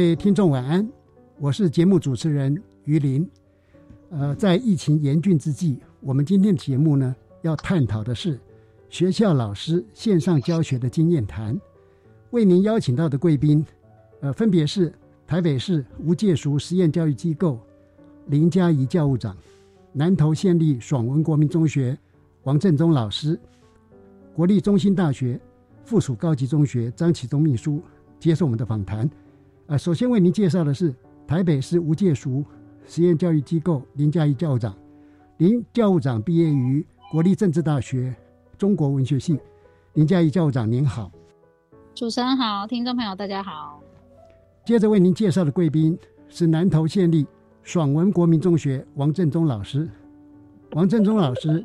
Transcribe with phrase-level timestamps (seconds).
[0.00, 0.88] 各位听众晚安，
[1.38, 3.28] 我是节目主持人于林。
[4.08, 8.40] 呃，在疫情严峻之际，我们今天的节目呢，要探讨的是
[8.88, 11.60] 学校老师线上教学的经验谈。
[12.30, 13.62] 为您邀请到的贵宾，
[14.20, 14.90] 呃，分别是
[15.26, 17.60] 台北市吴介淑实验教育机构
[18.28, 19.36] 林嘉怡教务长，
[19.92, 21.96] 南投县立爽文国民中学
[22.44, 23.38] 王正忠老师，
[24.34, 25.38] 国立中心大学
[25.84, 27.82] 附属高级中学张启忠秘书
[28.18, 29.06] 接受我们的访谈。
[29.70, 30.92] 呃，首先为您介绍的是
[31.28, 32.44] 台北市无界塾
[32.84, 34.76] 实验教育机构林嘉怡教务长。
[35.36, 38.12] 林教务长毕业于国立政治大学
[38.58, 39.38] 中国文学系。
[39.92, 41.08] 林嘉怡教务长您好，
[41.94, 43.80] 主持人好，听众朋友大家好。
[44.64, 45.96] 接着为您介绍的贵宾
[46.28, 47.24] 是南投县立
[47.62, 49.88] 爽文国民中学王振中老师。
[50.72, 51.64] 王振中老师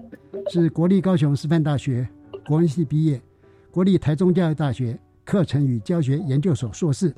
[0.52, 2.08] 是国立高雄师范大学
[2.46, 3.20] 国文系毕业，
[3.72, 7.12] 国立台中教育大学课程与教学研究所硕士。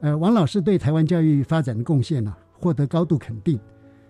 [0.00, 3.58] 呃，王老师对台湾教育发展的贡献呢，获得高度肯定。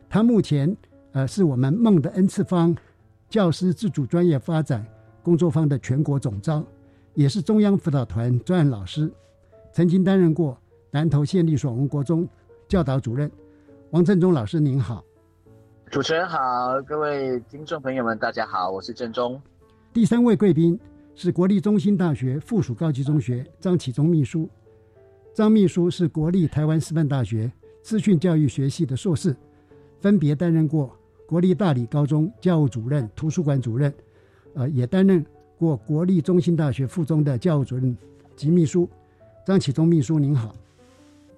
[0.08, 0.76] 他目前
[1.12, 2.76] 呃是我们梦的 N 次方
[3.28, 4.84] 教师自主专业发展
[5.22, 6.64] 工作坊的全国总招，
[7.14, 9.12] 也是中央辅导团专案老师，
[9.72, 10.58] 曾经担任过
[10.90, 12.28] 南投县立爽文国中
[12.66, 13.30] 教导主任。
[13.90, 15.04] 王振中老师您好，
[15.90, 19.40] 主持人好，各位听众朋友们大家好，我是正中。
[19.92, 20.78] 第三位贵宾
[21.14, 24.48] 是国立中心大学附属高级中学张启忠秘书。
[25.34, 27.50] 张秘书是国立台湾师范大学
[27.82, 29.34] 资讯教育学系的硕士，
[29.98, 30.96] 分别担任过
[31.26, 33.92] 国立大理高中教务主任、图书馆主任，
[34.54, 35.26] 呃，也担任
[35.58, 37.96] 过国立中心大学附中的教务主任
[38.36, 38.88] 及秘书。
[39.44, 40.54] 张启忠秘书您好，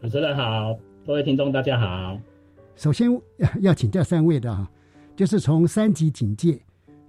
[0.02, 2.20] 主持人好，各位听众大家好。
[2.76, 3.08] 首先
[3.60, 4.70] 要请教三位的哈，
[5.16, 6.60] 就是从三级警戒，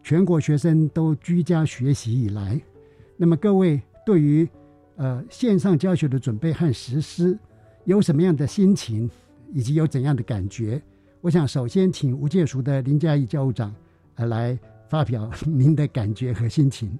[0.01, 2.61] 全国学生都居家学习以来，
[3.17, 4.47] 那么各位对于
[4.97, 7.37] 呃，线上教学的准备和实施
[7.85, 9.09] 有什么样的心情，
[9.53, 10.81] 以及有怎样的感觉？
[11.21, 13.73] 我想首先请吴介熟的林嘉怡教务长
[14.15, 14.57] 呃来
[14.89, 16.97] 发表您的感觉和心情。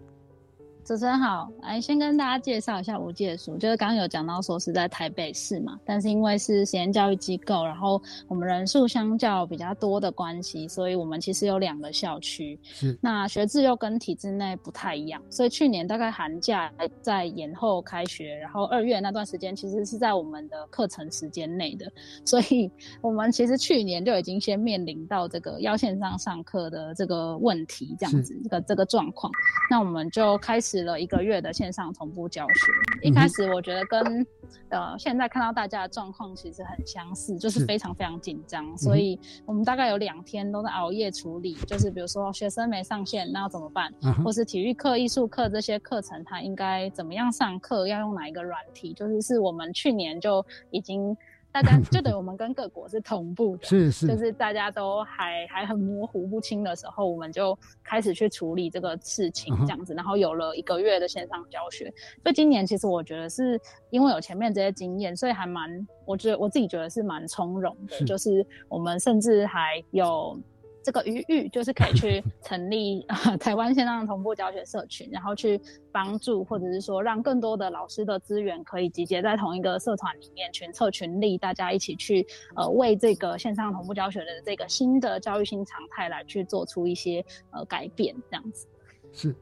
[0.87, 12.57] 主持人好，来先跟大家介绍一下无界书，就是刚刚有讲到说是在台北市嘛，但是因为是实验教育机构，然后我们人数相较比较多的关系，所以我们其实有两个校区。
[12.63, 12.97] 是。
[13.01, 16.71] 那学制又跟体制内不太一样，所以去年大概寒假
[17.01, 21.91] 在延后开学，然后二月那段时间其实是在我们的课程时间内的，
[22.23, 22.71] 所以
[23.01, 29.29] 我们其实去年就已经先面临到这个要线上上课的这个问题，这样子这个这个状况，
[29.69, 30.76] 那我们就开始。
[30.83, 34.25] 了一个月的线上同步教学，一开始我觉得跟
[34.69, 43.94] 呃现在看到大家的状况其实很相似，就是非常非常紧张，所以我们大概有两天都在熬夜处理，就是比如说学生没上线，那要怎么办？
[44.24, 47.88] 或是体育课、艺术课这些课程，它应该怎么样上课？
[47.88, 48.94] 要用哪一个软体？
[48.94, 51.15] 就是是我们去年就已经。
[51.62, 61.92] 大家 就等于我们跟各国是同步的，是是，就是大家都还还很模糊不清的时候，我们就开始去处理这个事情，这样子，然后有了一个月的线上教学。
[62.24, 63.59] 所以今年其实我觉得是
[63.89, 70.39] 因为有前面这些经验，所以还蛮，我觉得我自己觉得是蛮从容的，就是我们甚至还有。
[70.88, 73.06] 这个余裕，就是可以去成立
[73.42, 75.60] 台湾线上同步教学社群，然后去
[75.92, 82.25] 帮助或者是说让更多的老师的资源可以集结在同一个社团里面，群策群力，大家一起去
[82.56, 88.66] 呃为这个线上同步教学的这个新的教育新常态来去做出一些呃改变，这样子。
[89.12, 89.36] 是，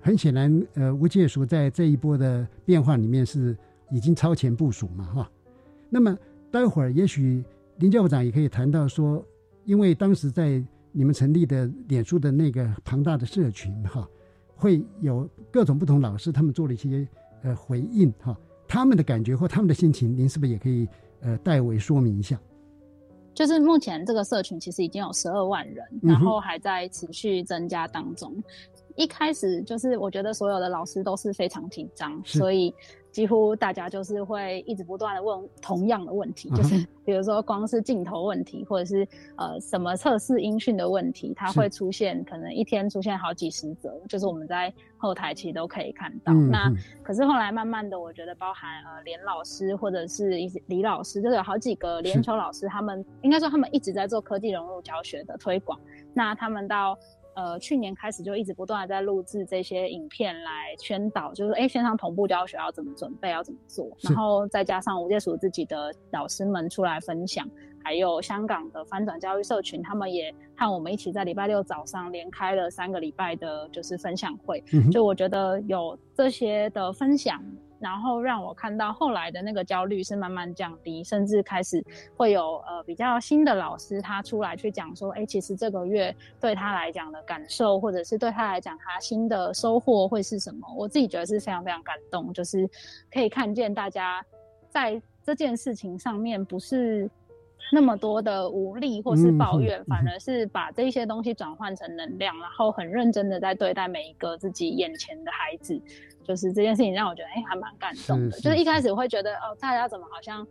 [0.00, 3.54] 很显然，呃，吴介书在这一波的变化里面是
[3.90, 5.30] 已经超前部署嘛，哈。
[5.90, 6.16] 那么
[6.50, 7.44] 待会儿也许
[7.80, 9.22] 林教务长也可以谈到说，
[9.66, 10.64] 因为当时在
[10.98, 14.08] 你们成立的脸书的那个庞大的社群，哈，
[14.54, 17.06] 会有各种不同老师他们做了一些
[17.42, 18.34] 呃回应，哈，
[18.66, 20.88] 他们的感觉或他们的心情，您是不是也可以
[21.20, 22.40] 呃代为说明一下？
[23.34, 28.34] 就是目前这个社群其实已经有十二万人，然后还在持续增加当中。
[28.96, 32.74] 一开始就是我觉得所有的老师都是非常紧张，所以
[33.12, 39.06] 几乎大家就是会一直不断的问同样的问题，就是比如说光是镜头问题，或者是
[39.36, 46.32] 呃什么测试音讯的问题，它会出现可能一天出现好几十则，就是我们在后台其实都可以看到。
[46.32, 46.70] 那
[47.02, 55.78] 可是后来慢慢的，我觉得包含呃连老师或者是一些李老师，就是有好几个连球老师，他们应该说他们一直在做科技融入教学的推广，
[56.14, 56.98] 那他们到。
[57.36, 67.46] 呃，去年开始就一直不断的在录制这些影片来宣导，就是哎，线上同步教学要怎么准备，要怎么做，然后再加上吴界署自己的老师们出来分享，
[67.84, 77.38] 还有香港的翻转教育社群，他们也和我们一起在礼拜六早上连开了三个礼拜的，就是分享会，就我觉得有这些的分享。
[77.86, 81.80] 然后让我看到后来的那个焦虑是慢慢降低，甚至开始
[82.16, 90.66] 会有呃比较新的老师他出来去讲说，哎，其实这个月对他来讲的感受，或者是对他来讲他新的收获会是什么？
[90.76, 92.68] 我自己觉得是非常非常感动，就是
[93.08, 94.20] 可以看见大家
[94.68, 97.08] 在这件事情上面不是
[97.72, 105.80] 那么多的无力或是抱怨，反而是把这些东西转换成能量，然后很认真的在对待每一个自己眼前的孩子。
[106.24, 108.36] 就是这件事情让我觉得，哎，还蛮感动的。
[108.40, 110.44] 就是一开始会觉得，哦，大家怎么好像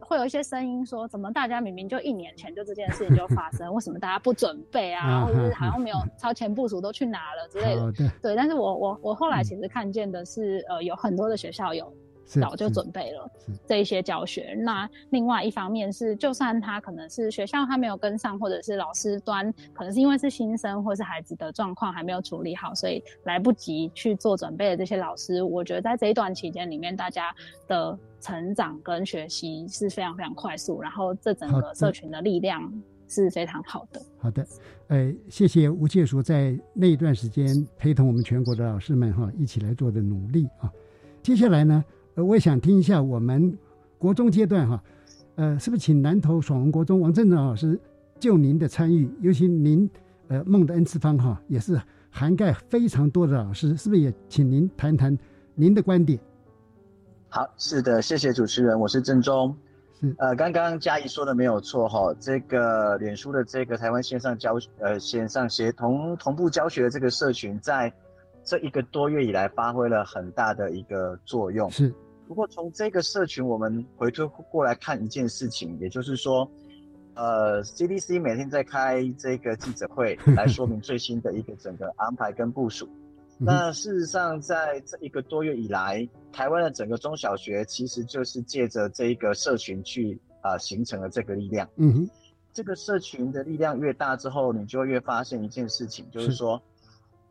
[0.00, 5.24] 会有一些声音说，怎么大家明明就一年前就这件事情就发生，为什么大家不准备啊？
[5.24, 8.10] 或者是好像没有超前部署都去哪了之类的。
[8.20, 11.92] 对，但是我我我后来其实看见的是，呃，有很多的学校有。
[12.38, 13.30] 早就准备了
[13.66, 14.54] 这一些教学。
[14.58, 27.34] 那另外一方面是，就算他可能是学校他没有跟上，或者是老师端可能是因为是新生，或是孩子的状况还没有处理好，所以来不及去做准备的这些老师，我觉得在这一段期间里面，大家
[27.66, 32.72] 的成长跟学习是非常非常快速，然后这整个社群的力量
[33.08, 34.00] 是非常好的。
[34.18, 34.46] 好的，
[34.88, 40.70] 呃，谢谢吴介所在那一段时间陪同我们全国的老师们哈一起来做的努力啊。
[41.22, 41.84] 接下来呢？
[42.20, 43.56] 呃，我也想听一下我们
[43.96, 44.82] 国中阶段哈，
[45.36, 47.80] 呃，是不是请南投爽文国中王正长老师
[48.18, 49.88] 就您的参与，尤其您
[50.28, 51.80] 呃梦的恩赐方哈，也是
[52.10, 55.16] 涵盖非常多的老师，是不是也请您谈谈
[55.54, 56.20] 您的观点？
[57.30, 59.56] 好，是的，谢谢主持人，我是郑中。
[59.98, 67.90] 是呃，刚刚嘉怡说的没有错哈，这个脸书的这个台湾线上教呃线上协同同步教学的这个社群在。
[68.42, 71.70] 这一个多月以来，发挥了很大的一个作用。
[71.70, 71.94] 是，
[72.30, 76.48] 不过从这个社群，我们回推过来看一件事情，也就是说，
[77.14, 82.88] 呃，CDC 每天在开这个记者会， 来说明最新的一个整个安排跟部署。
[83.36, 91.68] 那事实上，在这一个多月以来，台湾的整个中小学其实就是借着这一个社群去啊形成了这个力量。
[91.78, 92.10] 嗯哼，
[92.52, 96.62] 这个社群的力量越大之后，你就越发现一件事情，就是说。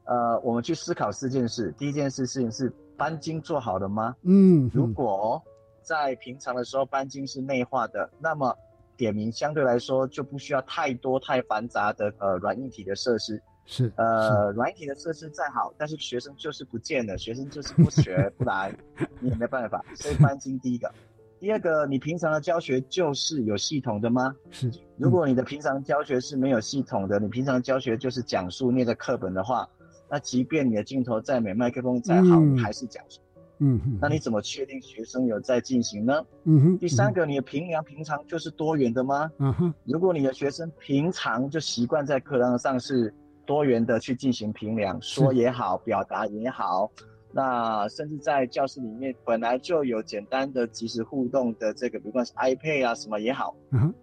[0.03, 1.71] 呃，我们去思考四件事。
[1.77, 4.13] 第一件事事情是班经做好了吗？
[4.23, 5.41] 嗯，如果
[5.81, 8.53] 在平常的时候班经是内化的，那么
[8.97, 13.41] 点名相对来说就不需要太多太繁杂的呃软硬体的设施。
[13.65, 18.75] 是，呃，软硬体的设施再好，但是学生就是不见了，学生就是不学不来，
[19.21, 19.83] 你也没办法。
[19.95, 20.91] 所以班经第一个，
[21.39, 24.35] 第二个，你平常的教学就是有系统的吗？
[24.51, 29.69] 是，如果你的平常教学是没有系统的，你平常教学就是讲述念着课本的话。
[30.09, 33.19] 那即便你的镜头再美，麦克风再好，你还是讲述。
[33.59, 33.99] 嗯哼。
[34.01, 36.25] 那你怎么确定学生有在进行呢？
[36.45, 36.77] 嗯哼。
[36.77, 39.31] 第三个，你的评量平常就是多元的吗？
[39.37, 39.73] 嗯哼。
[39.83, 43.13] 如果你的学生平常就习惯在课堂上是
[43.45, 46.89] 多元的去进行评量，说也好，表达也好，
[47.31, 53.55] 那甚至在教室里面本来就有简单的即时互动的这个，不管是 iPad 啊什么也好。
[53.71, 53.93] 嗯哼。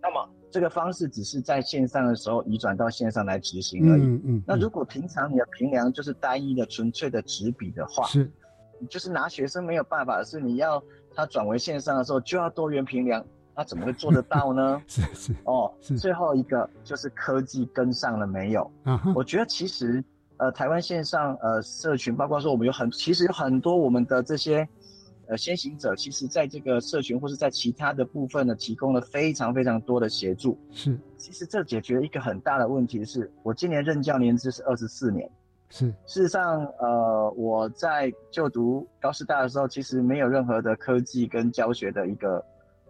[0.00, 0.28] 那么。
[0.50, 4.02] 这个方式只是在线上的时候移转到线上来执行而已。
[4.02, 4.42] 嗯嗯。
[4.46, 8.30] 那如果平常你的评量就是单一的、纯粹的纸笔的话，是，
[8.88, 10.82] 就是拿学生没有办法，是你要
[11.14, 14.82] 他转为线上的时候就要多元评量，他怎么会做得到呢？
[14.88, 18.70] 是是哦，是最后一个就是科技跟上了没有？
[19.14, 20.02] 我觉得其实
[20.38, 24.66] 呃，台湾线上呃社群，包括说我们有很其实有很多我们的这些
[25.30, 30.58] 呃先行者，其实在这个社群或是在其他的部分呢，提供了非常非常多的协助。
[30.72, 35.30] 是其实这解决一个很大的问题是，我今年任教年资是二十四年。
[35.68, 42.44] 是事实上，呃，我在就读高师大的时候，其实没有任何的科技跟教学的一个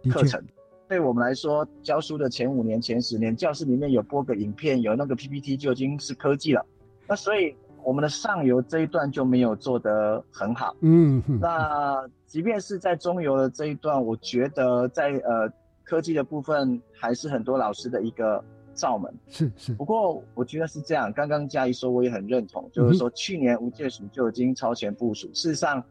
[0.09, 0.43] 课程。
[0.87, 6.65] 对我们来说，教书的前五年、前十年，教室里面有播个影片，有那个 PPT 就已经是科技了。
[7.07, 10.75] 那所以我们的上游这一段就没有做得很好。
[10.81, 15.51] 嗯，那即便是在中游的这一段，我觉得在呃
[15.83, 18.43] 科技的部分，还是很多老师的一个。
[18.73, 21.11] 罩门是是，不过我觉得是这样。
[21.11, 25.27] 刚刚嘉怡说，我也很认同，就是说去年无界署就已经超前部署。
[25.33, 25.83] 事实上，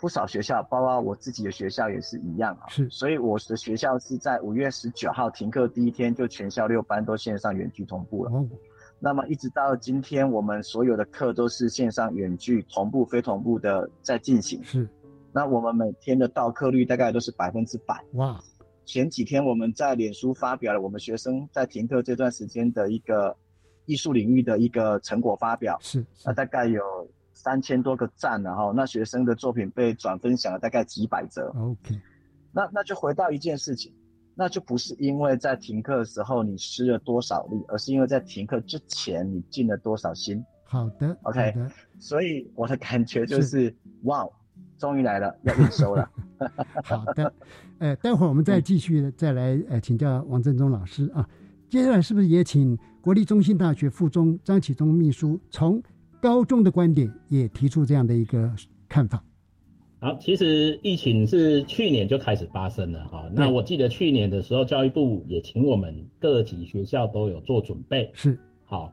[0.00, 2.68] 不少学校，包括我自己的学校也是一样啊。
[2.68, 8.30] 是，所以我的学校是在五月十九号停课第一天，就全校六班都线上远距同步了。
[8.30, 8.46] 哦。
[9.02, 14.62] 那么一直到今天，我们所有的课都是线上远距同步、非同步的在进行。
[14.62, 14.88] 是。
[15.32, 18.00] 那我们每天的到课率大概都是百分之百。
[18.12, 18.40] 哇。
[18.84, 23.36] 前几天我们在脸书发表了我们学生在停课这段时间的一个
[23.86, 26.82] 艺术领域的一个成果发表，是，那大概有
[27.32, 31.48] 三千多个赞然后，那学生的作品被转分享了大概几百则。
[31.56, 31.98] OK，
[32.52, 33.92] 那那就回到一件事情，
[34.34, 40.44] 那就不是因为在停课的时候你施了多少力，而是因为在停课之前你尽了多少心。
[40.64, 43.74] 好的，OK，的所以我的感觉就是
[44.04, 44.28] 哇。
[44.78, 46.10] 终于来了，要验收了。
[46.82, 47.32] 好的，
[47.78, 51.24] 呃，待会儿我们再继续再来呃请教王振中老师啊。
[51.70, 55.80] 接下来是不是也请国立中心大学附中张启忠秘书从
[56.20, 58.52] 高中的观点也提出这样的一个
[58.88, 59.22] 看法？
[60.02, 63.30] 好，其实疫情是去年就开始发生了哈。
[63.32, 68.92] 那我记得去年的时候，教育部也请我们各级学校都有做准备，是好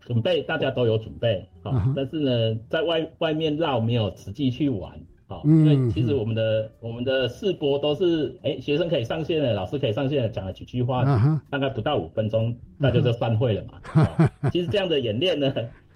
[0.00, 4.92] 准备，大家都有准备好，但是呢，在外外面绕没有实际去玩。
[5.26, 11.04] 好，因为其实我们的我们的试播都是，哎，学生可以上线了，老师可以上线了，讲了几句话，
[11.48, 14.28] 大概不到五分钟，大家就散会了嘛。
[14.52, 15.54] 其实这样的演练呢，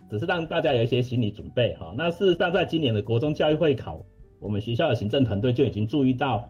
[0.08, 1.92] 只是让大家有一些心理准备哈。
[1.98, 4.00] 那事实上，在今年的国中教育会考，
[4.40, 6.48] 我们学校的行政团队就已经注意到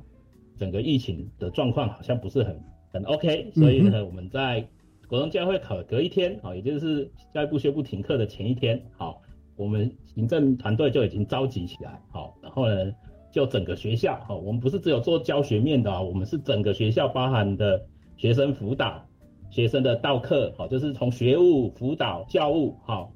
[0.58, 2.60] 整个疫情的状况好像不是很
[2.92, 4.66] 很 OK，所以呢，我们在
[5.08, 9.20] 国中教会考隔一天，好，也就是教育部宣布停课的前一天，好。
[9.56, 12.92] 我们行政团队就已经召集起来，好，然后呢，
[13.30, 17.80] 就整个学校，好，我们不是只有做教学面的啊，我们是整个学校包含的
[18.16, 19.06] 学生辅导、
[19.50, 23.12] 学生的到课，好，就是从学务、辅导、教务，好，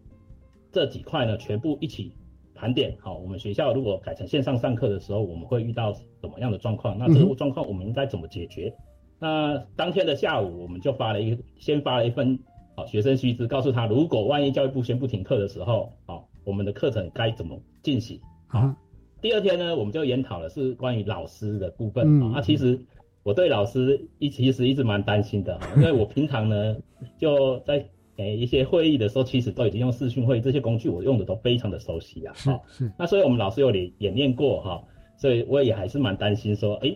[0.70, 2.12] 这几块呢，全部一起
[2.58, 6.98] 盘点，好，我们学校如果改成线上上课的时候，我们会遇到什么样的状况？
[6.98, 8.74] 那这个状况我们应该怎么解决？
[9.20, 12.38] 那当天的下午，我们就发了一先发了一份
[12.76, 16.28] 好学生须知，告诉他，如果万一教育部宣布停课的时候，好。
[16.44, 18.18] 我们的课程该怎么进行？
[18.46, 18.74] 好，
[19.20, 22.40] 第二天呢，我们就研讨了是关于老师的部分啊。
[22.40, 22.80] 其实
[23.22, 26.74] 我对老师一其实一直蛮担心的，因为我平常呢
[27.18, 27.86] 就在
[28.18, 32.34] 诶一些会议的时候，其实都已经用视讯会这些工具，我用的都非常的熟悉啊。
[32.34, 32.92] 是是。
[32.98, 34.82] 那所以我们老师有演演练过哈，
[35.16, 36.94] 所以我也还是蛮担心说，哎，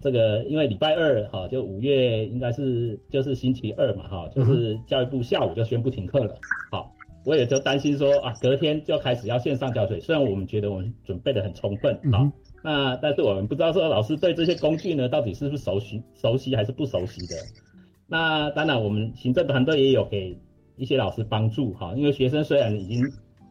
[0.00, 6.34] 这个因为礼拜二哈，就五月应该是就是星期二嘛哈，就是教育部下午就宣布停课了，
[6.70, 6.94] 好。
[7.22, 10.00] 我也就担心说啊，隔天就开始要线上教学。
[10.00, 12.32] 虽然我们觉得我们准备的很充分啊，
[12.64, 17.36] 那但是我们不知道说老师对这些工具呢，到底是不是熟悉、熟悉还是不熟悉的。
[18.08, 20.34] 那当然，我们行政团队也有给
[20.80, 23.04] 一些老师帮助哈，因为学生虽然已经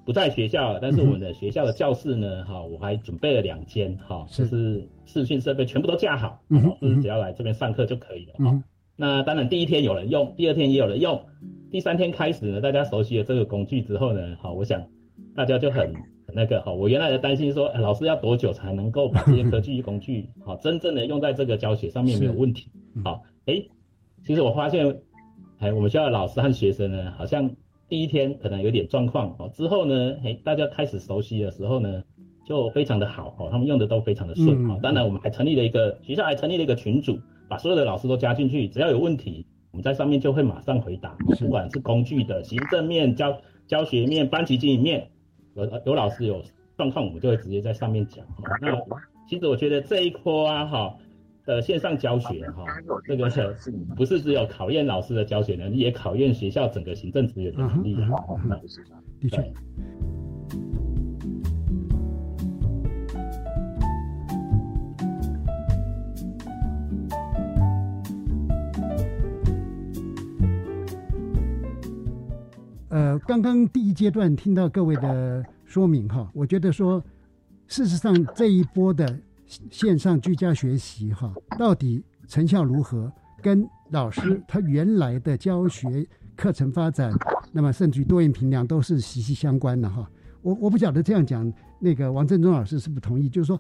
[0.04, 6.42] 不在学校了，但是我们的学校的教室呢，哈，我还准备了两间哈，就是视讯设备全部都架好，
[6.82, 8.64] 就是只要来这边上课就可以了哈。
[8.96, 11.22] 那当然第一天有人用，第二天也有人用。
[11.70, 14.84] 第三天开始呢，大家熟悉了这个工具之后呢，好，我想
[15.36, 15.94] 大家就很
[16.34, 16.74] 那个哈。
[16.74, 22.72] 我原来的担心说，老师要多久才能够把这些科技工具好真正的用在这个教学上面没有问题？
[23.04, 23.62] 好，哎，
[24.26, 25.00] 其实我发现，
[25.60, 27.52] 哎，我们学校的老师和学生呢，好像
[27.90, 32.02] 第一天可能有点状况，哦，之后呢，哎，大家开始熟悉的时候呢，
[32.46, 39.46] 就非常的好，哦，他们用的都非常的顺，哦，当然我们还成立了一个学校还成立了一个群组，把所有的老师都加进去，只要有问题。
[39.72, 43.38] 我们在上面就会马上回答，不管是工具的行政面、教
[43.68, 45.10] 教学面、班级经营面，
[45.54, 46.42] 有有老师有
[46.76, 48.26] 状况，我们就会直接在上面讲。
[48.62, 48.76] 那
[49.28, 50.98] 其实我觉得这一波啊，哈
[51.50, 52.64] 呃，线上教学哈，
[53.08, 53.58] 这个是
[53.98, 58.02] 不是只有考验老师的教学能力，也考验学校整个行政职员的能力的。
[59.20, 59.52] 的确。
[72.90, 77.04] 呃，刚刚第一阶段听到各位的说明哈，我觉得说，
[77.66, 79.20] 事实上这一波的。
[79.70, 87.12] 线上居家学习哈，到底成效如何，跟老师他原来的教学课程发展，
[87.52, 90.10] 那么甚至于多元评量都是息息相关的哈。
[90.42, 93.60] 我我不晓得这样讲，那个王振中老师是不同意，就是说，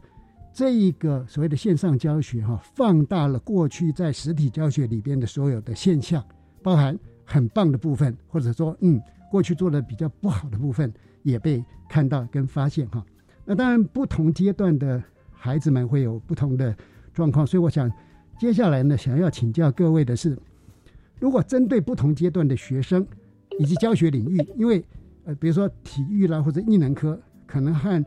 [0.53, 6.24] 这一个所谓的线上教学哈，放大了过去在实体教学里边的所有的现象，
[6.63, 10.93] 包含很棒的部分，或者说嗯，过去做的比较不好的部分，
[11.24, 13.03] 也被看到跟发现哈。
[13.43, 15.03] 那当然，不同阶段的
[15.41, 16.75] 孩子们会有不同的
[17.13, 17.89] 状况，所以我想
[18.38, 20.38] 接下来呢，想要请教各位的是，
[21.17, 23.08] 如果针对不同阶段的学生
[23.58, 24.84] 以及教学领域，因为
[25.24, 27.17] 呃，比如说体育啦或者艺能科，
[27.48, 28.05] 可能和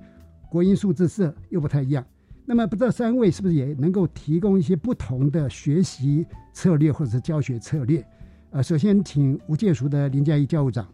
[0.50, 2.04] 国音数字社又不太一样。
[2.44, 8.04] 那么不知道三位是不是也能够提供一些不同的学习策略或者是教学策略？
[8.50, 10.86] 呃，首先请吴建熟的林嘉怡教务长。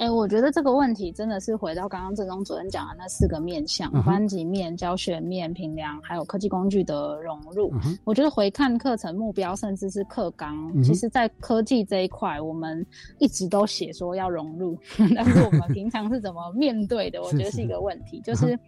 [0.00, 7.70] 哎，我觉得这个问题真的是回到刚刚郑中主任讲的那四个面向：班级面、教学面、评量，还有科技工具的融入。
[8.02, 12.84] 我觉得回看课程目标，甚至是课纲，其实在科技这一块，我们
[13.18, 14.74] 一直都写说要融入，
[15.14, 17.22] 但是我们平常是怎么面对的？
[17.22, 18.58] 我觉得是一个问题，就是。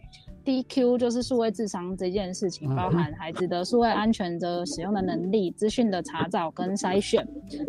[0.45, 7.27] DQ 就是数位智商这件事情，包含孩子的数位安全的使用的能力、资讯的查找跟筛选，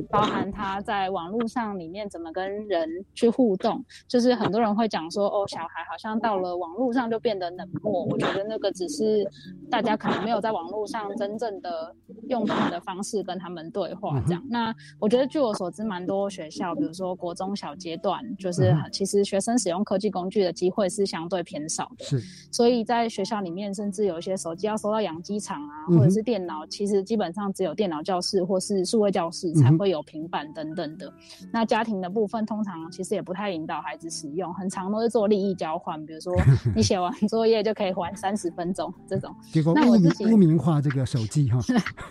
[0.10, 3.84] 包含他在网络上里面怎么跟人去互动。
[4.08, 8.04] 就是很多人会讲说，哦，小孩好像到了网络上就变得冷漠。
[8.06, 9.24] 我觉得那个只是
[9.70, 11.96] 大家可能没有在网络上真正的
[12.30, 14.44] 用他们的方式跟他们对话这样。
[14.50, 22.06] 那我觉得据我所知，蛮多学校，比如说国中小阶段，就是其实学生使用科技工具的机会是相对偏少的。
[22.06, 22.22] 是。
[22.64, 31.12] 所以在学校里面，甚至有一些手机要收到养鸡场啊，或者是电脑，其实基本上只有电脑教室或是数位教室才会有平板等等的。
[31.52, 36.34] 那家庭的部分，通常其实也不太引导孩子使用，很常都是做利益交换，比如说
[36.74, 39.36] 你写完作业就可以还三十分钟这种。
[39.52, 41.60] 结果污名污名化这个手机哈。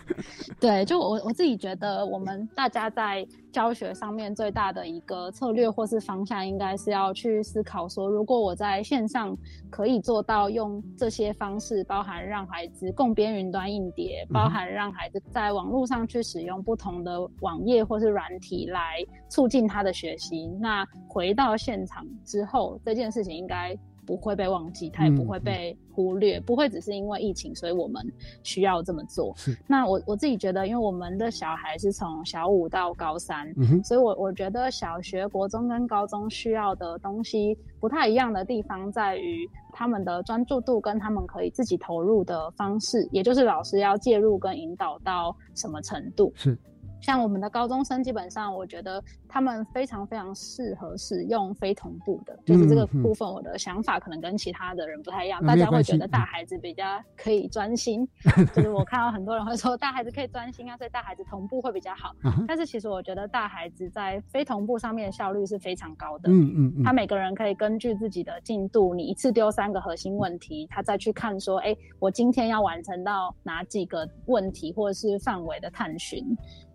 [0.61, 9.35] 对，就我我自己觉得，我们大家在教学上面最大的一个策略或是方向，应该是要去思考说，如果我在线上
[9.71, 10.42] 可以做到。
[10.49, 18.97] 用这些方式，包含让孩子共编云端硬碟，包含让孩子在网络上去使用不同的网页或是软体来
[19.29, 20.47] 促进他的学习。
[20.59, 23.77] 那回到现场之后，这件事情应该。
[24.05, 28.01] 不会被忘记，他也不会被忽略，不会只是因为疫情，所以我们
[28.43, 29.35] 需要这么做。
[29.67, 46.31] 那我我自己觉得，因为我们的小孩是从小五到高三，所以我我觉得小学、国中跟高中需要的东西不太一样的地方，在于他们的专注度跟他们可以自己投入的方式，也就是老师要介入跟引导到什么程度。
[46.35, 46.57] 是。
[47.03, 55.45] 像我们的高中生，基本上我觉得他们非常非常适合使用非同步的，就是这个部分，我的想法可能跟其他的人不太一样。
[55.45, 56.83] 大家会觉得大孩子比较
[57.17, 58.07] 可以专心，
[58.55, 62.15] 就是我看到很多人会说大孩子可以专心啊，所以大孩子同步会比较好。
[62.47, 66.29] 但是其实我觉得大孩子在非同步上面效率是非常高的。
[66.29, 66.83] 嗯嗯嗯。
[66.83, 76.23] 他每个人可以根据自己的进度，你一次丢三个核心问题，他再去看说，哎，我今天要完成到哪几个问题或者是范围的探寻。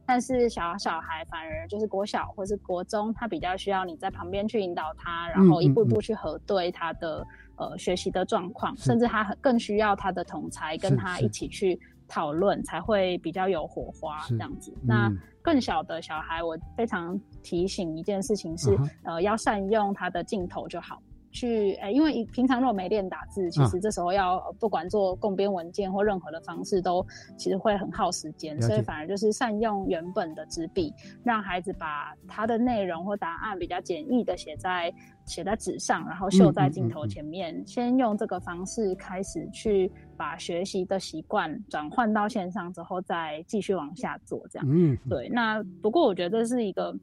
[0.08, 14.72] 但是小小孩反而就是国小或是国中，他比较需要你在旁边去引导他，然后一步一步去核对他的呃学习的状况，甚至他更需要他的同才跟他一起去讨论，才会比较有火花这样子。
[14.82, 21.02] 那更小的小孩，我非常提醒一件事情是，呃，要善用他的镜头就好。
[21.30, 27.04] 去诶，因为平常如果没练打字，其实这时候要不管做共编文件或任何的方式，都
[27.36, 34.92] 其实会很耗时间，所以反而就是善用原本的纸笔，让孩子把他的内容或答案比较简易的写在
[35.26, 44.66] 写在纸上，然后秀在镜头前面，先用这个方式开始去把学习的习惯转换到线上之后，再继续往下做这样。
[44.68, 45.28] 嗯，对。
[45.28, 46.94] 那不过我觉得这是一个。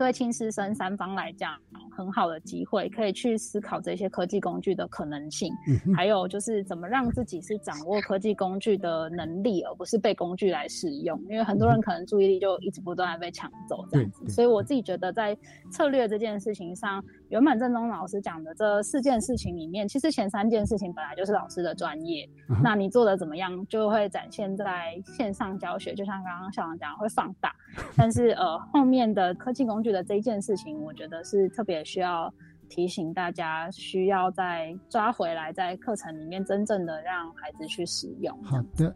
[0.00, 1.54] 对亲师生三方来讲，
[1.94, 5.52] 很好的机会，可以去思考这些科技工具的可能性，
[5.94, 11.22] 还有就是怎么让自己是掌握科技工具的能力，而不是被工具来使用。
[11.28, 14.26] 因为很多人可能注意力就一直不断的被抢走这样子。
[14.30, 15.36] 所以我自己觉得，在
[15.70, 22.28] 策略这件事情上，原本正宗老师讲的这四件事情里面，其实前三件事情本来就是老师的专业。
[22.60, 27.54] 那你做的怎么样，就会展现在线上教学，就像刚刚校长讲，会放大。
[27.96, 32.32] 但是呃，后面的科技工具的这一件事情，我觉得是特别需要
[32.68, 38.36] 提醒大家，需要再抓回来，在课程里面真正的让孩子去使用。
[38.42, 38.92] 好的，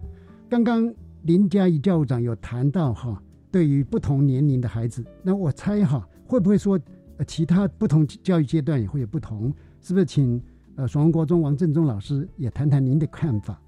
[0.48, 0.92] 刚刚
[1.22, 3.16] 林佳怡教务长有谈到哈，
[3.52, 6.76] 对于不同年龄的孩子，那我猜哈，会不会说
[7.18, 10.06] 呃其他不同教育阶段也会有不同，是不是？
[10.06, 10.42] 请
[10.76, 13.60] 呃爽文国中王振中老师也谈谈您的看法。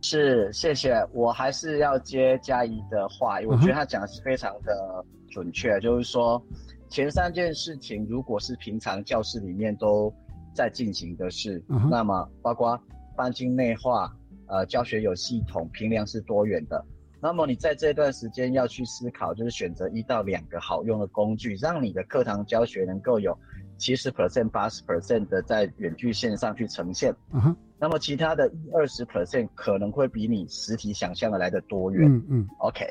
[0.00, 0.94] 是，谢谢。
[1.12, 6.40] 我还是要接嘉怡的话，我觉得他讲的是非常的准确，就是说
[6.88, 10.12] 前三件事情如果是平常教室里面都
[10.54, 12.80] 在进行的事，那么包括
[13.16, 16.84] 班级内化，呃，教学有系统，评量是多元的。
[17.20, 23.36] 那么你在这段时间要去思考，就是选择一到两个好用的工具，让你的课堂教学能够有
[23.76, 27.14] 七十 percent、八十 percent 的在远距线上去呈现。
[27.32, 27.56] 嗯哼。
[27.80, 32.08] 那么其他的一二十 percent 可能会比你实体想象的来的多元。
[32.08, 32.46] 嗯嗯。
[32.58, 32.84] OK，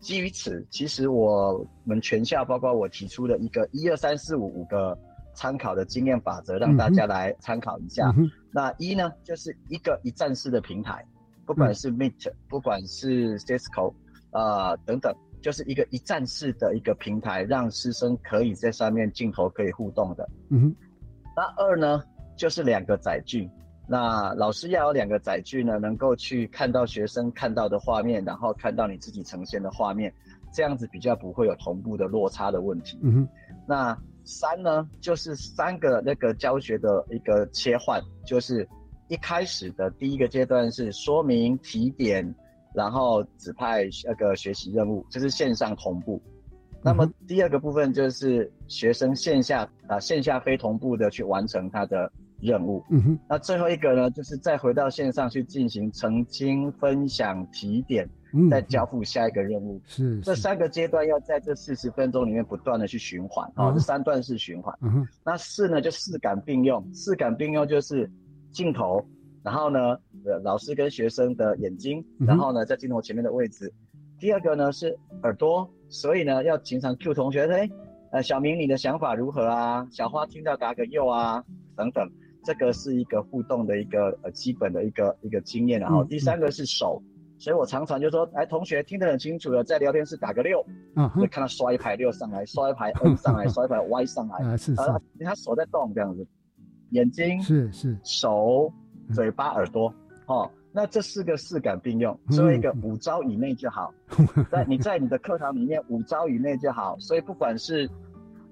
[0.00, 4.96] 基于此，其实我们全校包括我提出的一个一二三四五五个
[5.34, 8.12] 参考的经验法则，让大家来参考一下。
[8.52, 11.04] 那一呢，就是一个一站式的平台。
[11.46, 13.94] 不管是 Meet，不管是 Cisco，
[14.30, 20.28] 啊等等，就是一个一站式的一个平台，让师生可以在上面镜头可以互动的。
[20.50, 20.76] 嗯哼。
[21.36, 22.02] 那二呢，
[22.36, 23.48] 就是两个载具。
[23.86, 30.12] 那老师要有两个载具呢，能够去看到学生看到的画面，然后看到你自己呈现的画面，
[30.52, 32.98] 这样子比较不会有同步的落差的问题。
[33.02, 33.28] 嗯哼。
[33.66, 38.66] 那三呢，就是三个那个教学的一个切换，就是。
[39.08, 42.34] 一开始的第一个阶段是说明提点，
[42.74, 46.20] 然后指派那个学习任务，这是线上同步。
[46.82, 52.82] 那么第二个部分就是学生线下啊线下非同步的去完成他的任务。
[52.90, 53.18] 嗯哼。
[53.28, 58.08] 那最后一个呢，就是再回到线上去进行澄清、分享、提点，
[58.50, 59.80] 再交付下一个任务。
[59.86, 60.20] 是。
[60.20, 64.74] 这三个阶段要在这四十分钟里面不断的去循环啊，这三段式循环。
[64.80, 65.08] 嗯哼。
[65.24, 68.10] 那四呢，就四感并用，四感并用就是。
[68.54, 69.04] 镜头，
[69.42, 73.70] 然后呢，呃，老师跟学生的眼睛，然后呢，在镜头前面的位置。
[74.18, 77.68] 第二个呢是耳朵，所以呢要经常 Q 同学，哎，
[78.12, 79.86] 呃，小明你的想法如何啊？
[79.90, 81.44] 小花听到打个右啊，
[81.76, 82.08] 等等，
[82.44, 85.80] 这个是一个互动的一个呃基本的一个一个经验。
[85.80, 87.02] 然后第三个是手，
[87.38, 90.64] 所以我常常就说，哎，同学听得很清楚了，在聊天室打个六，
[90.94, 94.82] 嗯，会看到刷一排六上来，刷一排 N 上来， 刷一排 Y 上来， 啊是是，
[95.24, 96.24] 他手在动这样子。
[96.94, 97.98] 眼睛是是。
[98.02, 98.72] 手、
[99.12, 99.92] 嘴巴、耳朵，
[100.26, 103.92] 哦，那这四个四感并用，做一个五招以内就好。
[104.50, 107.90] 在你在你的课堂里面五招以内就好，所以不管是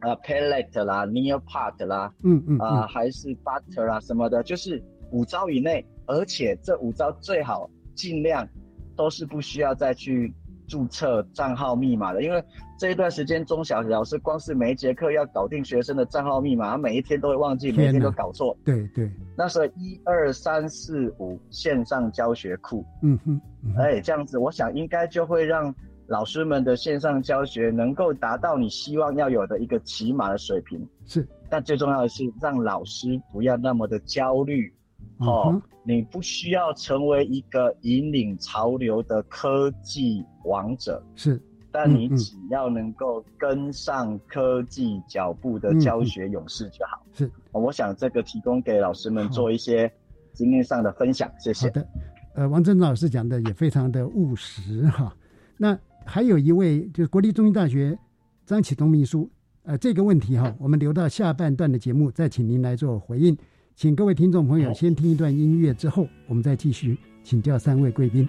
[0.01, 8.49] 呃 palette 啦、neopart 啦，嗯嗯啊还是 butter 啦什么的，就是五招以内，而且这五招最好尽量
[8.97, 10.35] 都是不需要再去。
[10.73, 12.43] 注册账号密码的，因为
[12.79, 18.57] 这一段时间中小学老师光是每一节课要搞定学生的账号密码，他每一天都会忘记，每天都搞错。
[18.65, 23.39] 对对，那时候一二三四五线上教学库，嗯哼，
[23.77, 25.75] 哎，这样子，我想应该就会让
[26.07, 30.89] 老师们的线上教学能够达到你希望要有的一个起码的水平。
[31.05, 34.73] 是，但最重要的是让老师不要那么的焦虑。
[35.19, 47.03] 哦，你不需要成为一个引领潮流的科技王者，是，但你只要能够跟上科技脚步的教学勇士就好。
[47.13, 49.91] 是，我想这个提供给老师们做一些
[50.33, 51.67] 经验上的分享，谢谢。
[51.69, 51.89] 好的，
[52.35, 55.15] 呃，王振老师讲的也非常的务实哈。
[55.57, 57.97] 那还有一位就是国立中医大学
[58.45, 59.31] 张启东秘书，
[59.63, 63.37] 呃，这个问题哈，我们留到下半段的节目再请您来做回应。
[63.83, 68.29] 请各位听众朋友先听一段音乐，之后我们再继续请教三位贵宾。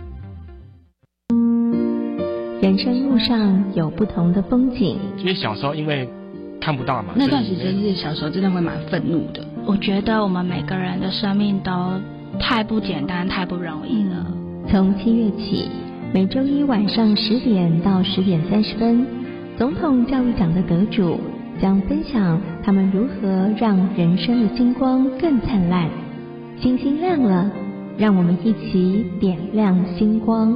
[2.61, 4.95] 人生路上有不同的风景。
[5.17, 6.07] 因为小时候因为
[6.59, 9.43] 看不到嘛，那段时间是小时候真的会蛮愤怒的。
[9.65, 11.71] 我觉得我们每个人的生命都
[12.39, 14.27] 太不简单，太不容易了。
[14.69, 15.69] 从七月起，
[16.13, 19.07] 每周一晚上十点到十点三十分，
[19.57, 21.19] 总统教育奖的得主
[21.59, 25.89] 将分享他们如何让人生的星光更灿烂。
[26.59, 27.49] 星星亮了，
[27.97, 30.55] 让我们一起点亮星光。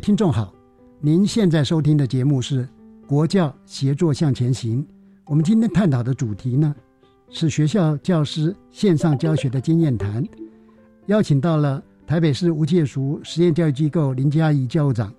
[0.00, 0.50] 听众好，
[0.98, 2.64] 您现在收听的节目是
[3.06, 4.82] 《国教协作向前行》。
[5.26, 6.74] 我们今天探讨的主题呢，
[7.28, 10.26] 是学校教师线上教学的经验谈，
[11.04, 15.12] 邀请到了台北市无界塾实验教育机构林嘉怡教务长、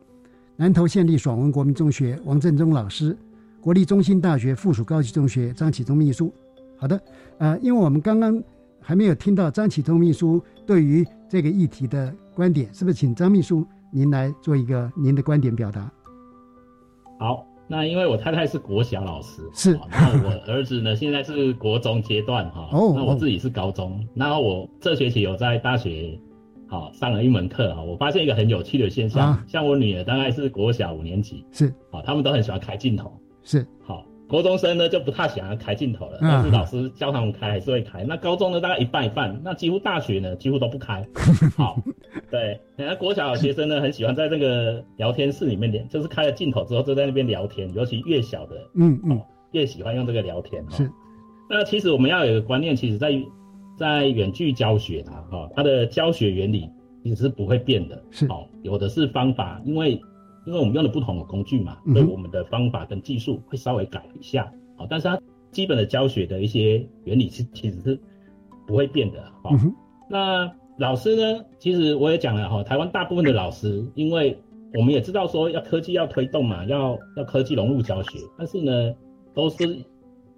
[0.56, 3.16] 南投县立爽文国民中学王正忠老师、
[3.62, 6.34] 国立中心大学附属高级中学张启忠秘书。
[6.76, 7.00] 好的，
[7.38, 8.42] 呃，因为我们刚刚
[8.80, 13.64] 还没有听到张启忠秘书对于这个议题的观点，是不是请张秘书？
[13.92, 15.92] 您来做一个您的观点表达。
[17.20, 26.20] 好，那因为我太太是国小老师，是，那我儿子呢现在是国中阶段哈，哦，那我自己是高中，然后我这学期有在大学，
[26.68, 33.12] 好上了一门课哈，我发现一个很有趣的现象，像我女儿大概是国小五年级，是，好，他们都很喜欢开镜头，
[33.44, 34.06] 是，好。
[34.32, 38.06] 高中生呢就不太想要开镜头了，但是老师教他们开还是会开。
[38.06, 41.06] 那高中呢大概一半一半，那几乎大学呢几乎都不开。
[41.58, 41.78] 好，
[42.30, 50.64] 对，那国小学生呢很喜欢在这个聊天室里面聊，就是开了镜头之后就在那边聊天，尤其越小的，嗯嗯，越喜欢用这个聊天。
[50.70, 50.90] 是，
[51.50, 53.12] 那其实我们要有个观念，其实在
[53.78, 56.70] 在远距教学啊，哈，它的教学原理
[57.04, 58.02] 其实是不会变的。
[58.12, 60.02] 是，好，有的是方法，因为。
[60.46, 65.20] 因为我们用的不同的工具嘛，所以我们的方法跟技术会稍微改一下，好，但是它
[65.52, 68.00] 基本的教学的一些原理是其实是
[68.66, 69.52] 不会变的，好。
[70.10, 74.38] 那老师呢，其实我也讲了哈，台湾大部分的老师，因为
[74.74, 78.94] 我们也知道说要科技要推动嘛，要要科技融入教学，但是呢，
[79.34, 79.78] 都是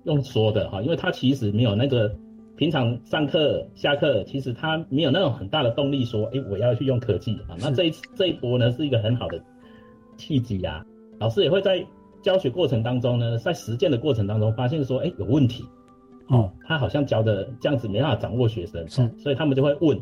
[0.03, 2.13] 用说的哈，因为他其实没有那个
[2.57, 7.55] 平常上课下课，其实他没有那种很大的动力说，哎，我要去用科技啊。
[7.59, 9.41] 那这一次这一波呢，是一个很好的。
[10.17, 10.85] 契机啊，
[11.19, 11.85] 老师也会在
[12.21, 15.65] 教学过程当中呢，在实践的过程当中发现说，哎，有问题，
[16.27, 19.97] 哦，他好像教的这样子没办法掌握学生，是，所以他们就会问，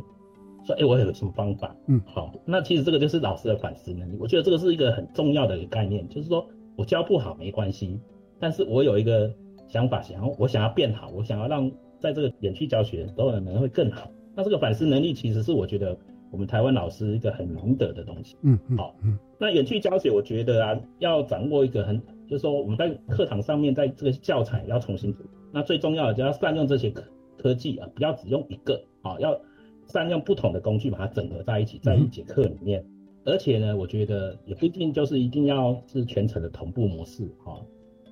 [0.63, 1.75] 说，哎，我有什么方法？
[1.87, 7.99] 嗯，好，那其实这个就是老师的反思能力，我觉得这个是一个很重要的一个概念，就是说我教不好没关系，
[8.39, 9.33] 但是我有一个
[9.67, 15.97] 想法，想要我想要变好，我想要让在这个远距教学都能会更好，那这个反思能力其实是我觉得。
[16.31, 25.13] 我们台湾老师一个很难得的东西，嗯嗯，好，嗯，那远距教学，我觉得啊，要掌握一个很，就是说我们在课堂上面，在这个教材要重新，
[25.51, 27.03] 那最重要的就要善用这些科
[27.37, 29.39] 科技啊，不要只用一个，啊，要
[29.87, 32.85] 善用不同的工具把它整合在一起，在一节课里面，
[33.25, 37.59] 而且呢，我觉得也不一定就是一定要是全程的同步模式，啊，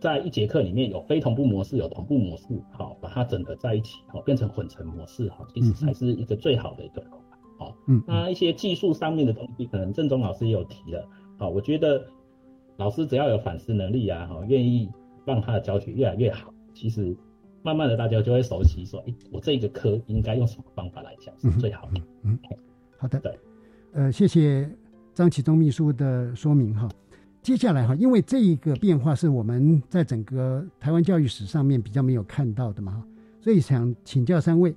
[0.01, 7.01] 在一节课里面有非同步模式，有同步模式，好，把它整合在一起，好，变成混成模式，好，其实才是一个最好的一个
[7.59, 11.05] 好，嗯，那一些技术上面的东西，可能郑中老师也有提了，
[11.37, 12.07] 好，我觉得
[12.77, 14.89] 老师只要有反思能力啊，好，愿意
[15.25, 17.15] 让他的教学越来越好，其实
[17.61, 22.39] 慢慢的大家就会熟悉，说，哎，我这个科应该用什么方法来讲是最好的，嗯，
[22.97, 23.39] 好的，对，
[23.91, 24.67] 呃，谢谢
[25.13, 26.87] 张启忠秘书的说明哈。
[27.41, 33.01] 接下来哈，因为这一个变化是我们在整个台湾教育史上面比较没有看到的嘛，
[33.39, 34.75] 所以想请教三位，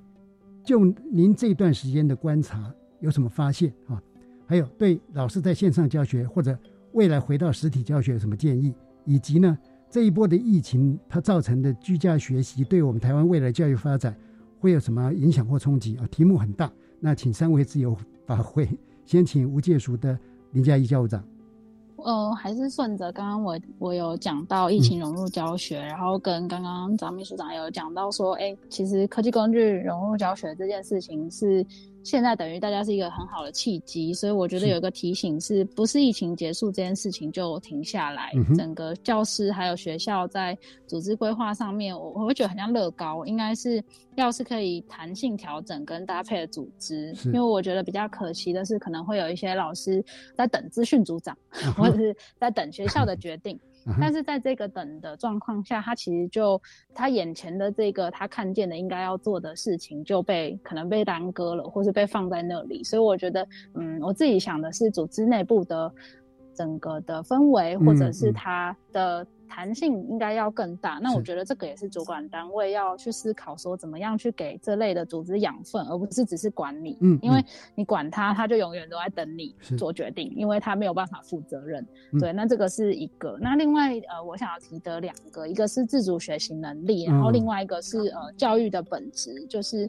[0.63, 4.01] 就您这段时间的观察有什么发现啊？
[4.45, 6.57] 还有对老师在线上教学或者
[6.93, 8.73] 未来回到实体教学有什么建议？
[9.05, 9.57] 以及呢
[9.89, 14.15] 这一波的疫情它造成的居家学习对我们台湾未来教育发展
[14.59, 16.07] 会有什么影响或冲击啊？
[16.07, 18.67] 题目很大，那请三位自由发挥。
[19.05, 20.17] 先请无界塾的
[20.51, 21.21] 林嘉怡教务长。
[22.03, 31.65] 呃，还是顺着刚刚我我有讲到疫情融入教学，然后跟刚刚张秘书长有讲到说，哎，其实科技工具融入教学这件事情是。
[32.03, 38.31] 现在等于大家是一个很好的契机，所以我觉得有一个提醒是，不是疫情结束这件事情就停下来。
[38.55, 43.81] 整个教师还有学校在组织规划上面，我我会觉得很像乐高，应该是
[44.15, 47.15] 要是可以弹性调整跟搭配的组织。
[47.25, 50.03] 因为我觉得比较可惜的是，可能会有一些老师
[50.35, 51.37] 在等资讯组长，
[51.77, 53.57] 或者是在等学校的决定。
[53.99, 56.61] 但是在这个等的状况下，他其实就
[56.93, 62.83] 他眼前的这个他看见的应该要做的事情就被可能被耽搁了，或是被放在那里。
[62.83, 65.91] 所以我觉得，嗯，我自己想的是组织内部的
[66.53, 69.25] 整个的氛围，或者是他的。
[69.55, 76.97] 弹性应该要更大，那我觉得这个也是主管单位要去思考，说怎么样去给这类的组织养分，而不是只是管理。
[77.01, 77.39] 嗯，因为
[77.75, 81.85] 你管他，他就永远都在等你做决定，因为他没有办法负责任。
[82.19, 83.37] 对，那这个是一个。
[83.39, 89.87] 那另外，呃，我想要提的两个，一个是自主学习能力，然后另外一个是呃教育的本质，就是。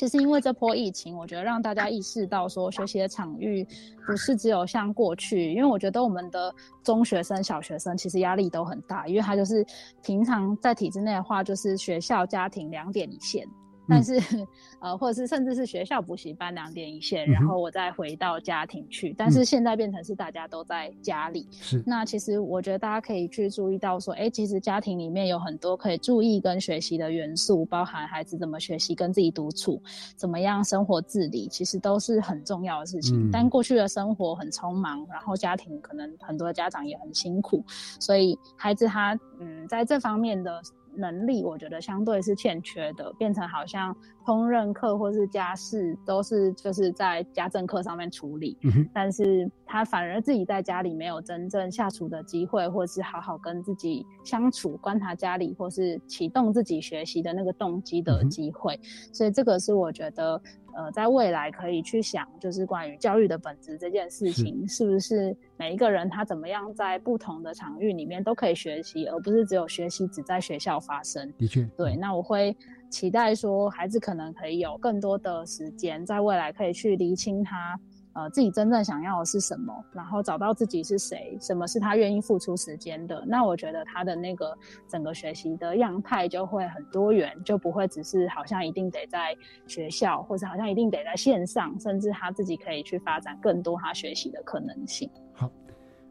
[0.00, 3.62] 其实因为这波疫情，我觉得让大家意识到说，学习的场域
[4.06, 5.52] 不是只有像过去。
[5.52, 6.50] 因为我觉得我们的
[6.82, 9.62] 中学生、小学生其实压力都很大，因为他就是
[10.02, 13.46] 平常在体制内的话，就是学校、家庭两点一线。
[13.90, 14.22] 但是，
[14.80, 19.12] 呃，或者是甚至是学校补习班两点一线，然后我再回到家庭去。
[19.18, 21.46] 但是现在变成是大家都在家里。
[21.50, 21.82] 是。
[21.84, 29.82] 那其实我觉得大家可以去注意到说，哎，其实家庭里面有很多可以注意跟学习的元素，包含孩子怎么学习、跟自己独处，
[30.16, 33.30] 怎么样生活自理，其实都是很重要的事情。
[33.32, 37.64] 但过去的生活很匆忙，然后家庭可能很多家长也很辛苦，
[37.98, 40.62] 所以孩子他嗯在这方面的。
[40.94, 48.56] 能力我觉得相对是欠缺的，变成好像烹饪课或是家事都是就是在家政课上面处理，
[48.92, 58.78] 但是他反而自己在家里没有真正下厨的机会，或是好好跟自己相处、观察家里，或是启动自己学习的那个动机的机会，
[59.12, 60.40] 所以这个是我觉得。
[60.74, 71.32] 呃，在未来可以去想，就是关于教育的本质这件事情，是不是每一个人他怎么样在不同的场域里面都可以学习，而不是只有学习只在学校发生。
[71.38, 71.96] 的确，对。
[71.96, 72.56] 那我会
[72.88, 77.78] 期待说，孩子可能可以有更多的时间，在未来可以去厘清他。
[78.12, 84.52] 呃，自己真正想要的是什么，然后找到自己是谁，什么是他愿意付出时间的，那我觉得他的那个
[84.88, 89.36] 整个学习的样态就会很多元，就不会只是好像一定得在
[89.68, 95.08] 学校，或者好像一定得在线上，甚至他自己可以去发展更多他学习的可能性。
[95.32, 95.48] 好，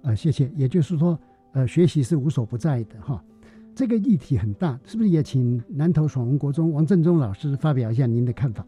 [0.03, 0.49] 呃，谢谢。
[0.55, 1.19] 也就是说，
[1.51, 3.21] 呃，学习是无所不在的哈。
[3.75, 8.65] 这个议题很大，是不是也请南投爽文国中王振中老师发表一下您的看法？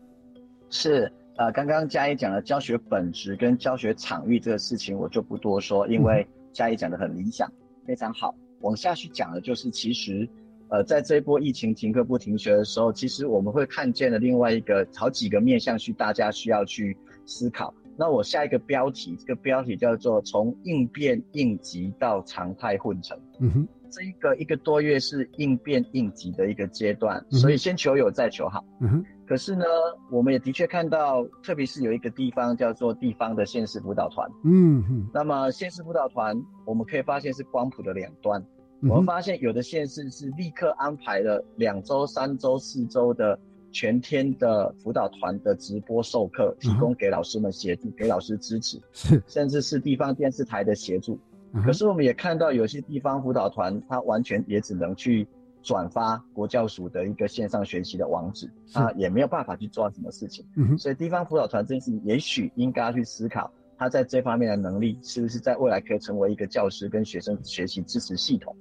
[0.70, 1.12] 是。
[1.42, 7.52] 呃，刚刚嘉义讲了教学本质跟教学场域这个事情，我就不多说，因为嘉义讲的很理想，
[7.84, 8.36] 非常好。
[8.60, 10.30] 往下去讲的就是，其实，
[10.70, 17.74] 呃，在这一波疫情停课不停学的时候，其实我们会看见了另外一个好几个面向去，大家需要去思考。
[17.98, 23.18] 那我下一个标题，这个标题叫做从应变应急到常态混成。
[23.40, 28.64] 嗯哼，这一个一个多月是应变应急的一个阶段，所以先求有再求好。
[28.80, 29.06] 嗯哼。
[29.32, 29.64] 可是呢，
[30.10, 38.46] 我们也的确看到，特别是有一个地方叫做地方的县市辅导团，嗯哼，那么县市辅导团，我们可以发现是光谱的两端。
[38.82, 43.40] 我们发现有的县市是立刻安排了两周、三周、四周的
[43.72, 51.18] 全天的辅导团的直播授课，提供给老师们协助，给老师支持，是，甚至是地方电视台的协助。
[51.64, 55.26] 可是我们也看到有些地方辅导团，他完全也只能去。
[55.62, 60.46] 转发国教署的一个线上学习的网址，他也没有办法去做什么事情。
[60.78, 68.56] 所以地方辅导团这件事情，也许应该去思考，他在这方面的能力是不是在未来可以成为一个教师跟学生学习支持系统。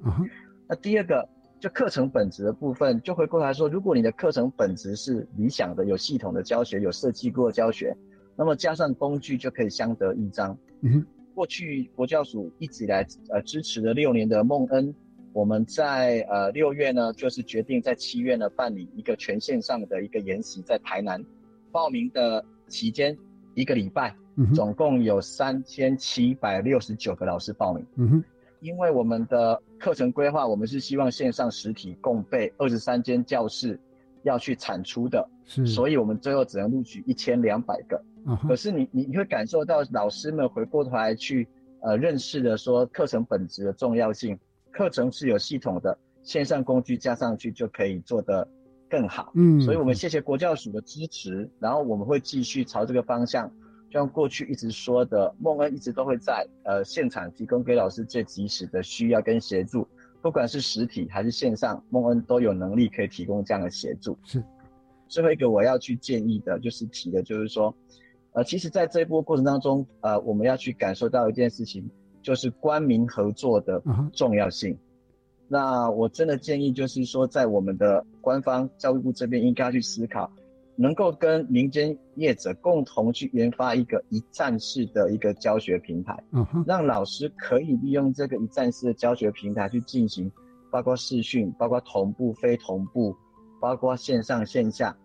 [0.68, 1.28] 那第二个
[1.58, 7.96] 就课程本质的部分，就回过来说，如果你的课程本质是理想的、有系统的教学、有设计过的教学，
[8.36, 10.56] 那么加上工具就可以相得益彰。
[10.80, 14.94] 嗯，过去国教署一直以来呃支持了六年的梦恩，
[15.32, 21.24] 我们在呃六月呢，就是决定在七月呢办理一个全线上的一个研习，在台南
[21.70, 23.16] 报名的期间
[23.54, 24.14] 一个礼拜，
[24.54, 27.86] 总共有三千七百六十九个老师报名。
[27.96, 28.24] 嗯哼。
[28.60, 33.80] 因为我们的课程规划，我们是希望线上实体共备二十三间教室
[34.22, 37.98] 要去产出的，是，所以我们最后只能录取一千两百个。
[38.46, 41.48] 可是你你你会感受到老师们回过头来去
[41.80, 44.38] 呃认识的说课程本质的重要性，
[44.70, 48.46] 课程是有系统的，线上工具加上去就可以做得
[48.88, 49.32] 更好。
[49.34, 53.50] 嗯，所以我们谢谢国教署的支持，然后我们会继续朝这个方向。
[53.88, 59.84] 就像过去一直说的，梦恩一直都会在呃现场提供给老师最及时的需要跟协助，
[60.22, 64.16] 不管是实体还是线上，梦恩都有能力可以提供这样的协助。
[64.22, 64.40] 是，
[65.08, 67.74] 最后一个我要去建议的就是提的，就是说，
[68.30, 71.90] 呃，其实在这一波过程当中，呃，我们要去感受到一件事情，
[72.22, 74.76] 就是官民合作的重要性。
[75.48, 80.30] 那我真的建议就是说，在我们的官方教育部这边应该去思考。
[80.76, 90.32] 能够跟民间业者共同去研发一个一站式的一个教学平台，嗯让老师可以利用这个一站式的教学平台去进行，
[90.70, 93.14] 包括视讯、包括同步、非同步、
[93.60, 94.96] 包括线上线下，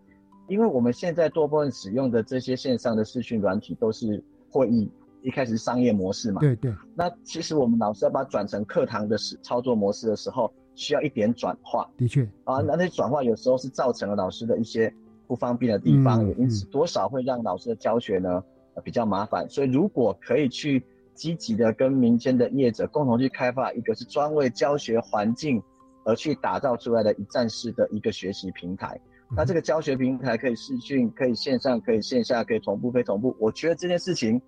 [0.48, 4.90] 因为我们现在多部分使用的这些线上的视讯软体都是会议
[5.26, 6.72] 一开始商业模式嘛，对对。
[6.94, 14.90] 那其实我们老师要把它转成课堂的时操作模式的时候，需要一点转化，的确啊，那那转化有时候是造成了老师的一些。
[15.28, 18.40] 不方便的地方，也因此多少会让老师的教学呢
[18.84, 19.44] 比较麻烦。
[19.50, 20.80] 所以如果可以去
[21.14, 25.60] 积极的跟民间的业者共同去开发一个是专为教学环境
[26.04, 29.00] 而去打造出来的一站式的一个学习平台，
[29.36, 33.34] 那这个教学平台可以视讯，可以线上，可以线下，可以同步非同步。
[33.40, 34.40] 我觉得这件事情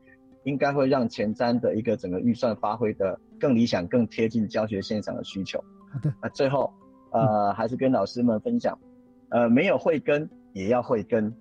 [0.45, 5.63] 应该会让前瞻的一个整个预算发挥的更理想，更贴近教学现场的需求。
[5.93, 6.73] 好的，那最后
[7.11, 8.79] 呃还是跟老师们分享，
[9.31, 10.29] 呃没有慧根。
[10.55, 11.33] 也要慧根，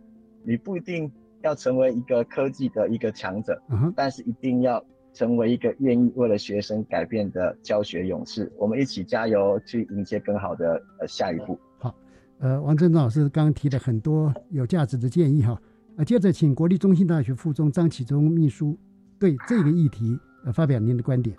[0.43, 3.59] 你不一定要成为一个科技的一个强者，
[3.95, 8.51] 但是一定要成为一个愿意为了学生改变的教学勇士。
[8.57, 11.57] 我们一起加油，去迎接更好的呃下一步。
[11.79, 11.95] 好，
[12.37, 15.59] 呃，王振中老师刚刚提了很多有价值的建议哈，
[15.95, 18.77] 啊，接着请国立中心大学附中张启忠秘书
[19.19, 21.35] 对这个议题呃发表您的观点。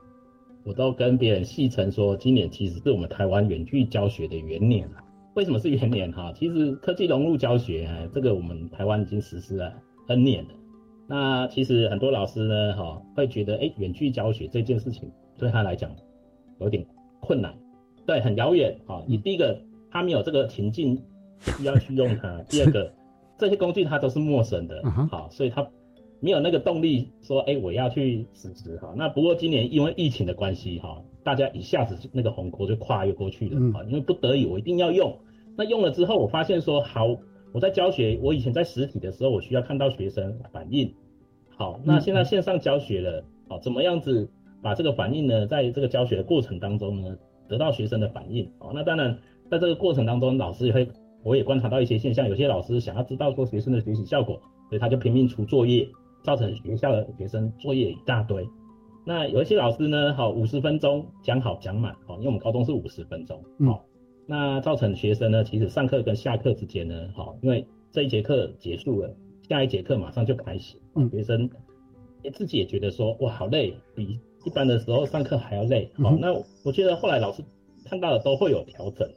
[0.65, 4.97] 我都跟别人戏称说，今年其实是我们台湾远距教学的元年了。
[5.35, 6.33] 为什么是元年哈？
[6.35, 9.73] 其实科技融入教学，这个我们台湾已经实施了
[10.09, 10.51] N 年了。
[11.07, 15.91] 那其实很多老师呢，哈，会觉得，哎，远距教学这件事情对他来讲
[16.61, 16.85] 有点
[17.21, 17.55] 困难，
[18.05, 19.03] 对，很遥远哈。
[19.07, 19.59] 你第一个，
[19.91, 21.01] 他没有这个情境
[21.41, 22.93] 需要去用它； 第二个，
[23.39, 25.67] 这些工具他都是陌生的，好，所以他
[26.21, 28.93] 没有那个动力说，哎，我要去辞职哈。
[28.97, 35.17] 那不过今年因为疫情的关系哈，大家一下子那个鸿沟就跨越过去了啊，因为不得已我一定要用。
[35.57, 37.17] 那用了之后，我发现说好，
[37.53, 40.93] 我在教学，我以前在实体的时候，我需要看到学生反应。
[41.57, 44.31] 好，那现在线上教学了，好，怎么样子
[44.63, 47.17] 把这个反应呢，在这个教学的过程当中呢，
[47.49, 48.49] 得到学生的反应。
[48.59, 49.19] 好，那当然
[49.51, 50.89] 在这个过程当中，老师也会，
[51.25, 55.89] 我也观察到一些现象，有些老师想要知道说学生的学习效果，所以他就拼命出作业，
[56.29, 58.47] 造成学校的学生作业一大堆。
[59.07, 63.83] 那有一些老师呢，好，五十分钟讲好讲满，好，因为我们高中是五十分钟，好。
[64.27, 69.17] 那造成学生呢，其实上课跟下课之间呢，好，因为这一节课结束了，
[69.49, 70.77] 下一节课马上就开始，
[71.11, 71.49] 学生
[72.35, 75.91] 自己也觉得说，哇，好累，比一般的时候上课还要累。
[75.95, 77.43] 好，那我觉得后来老师
[77.87, 79.09] 看到的都会有调整。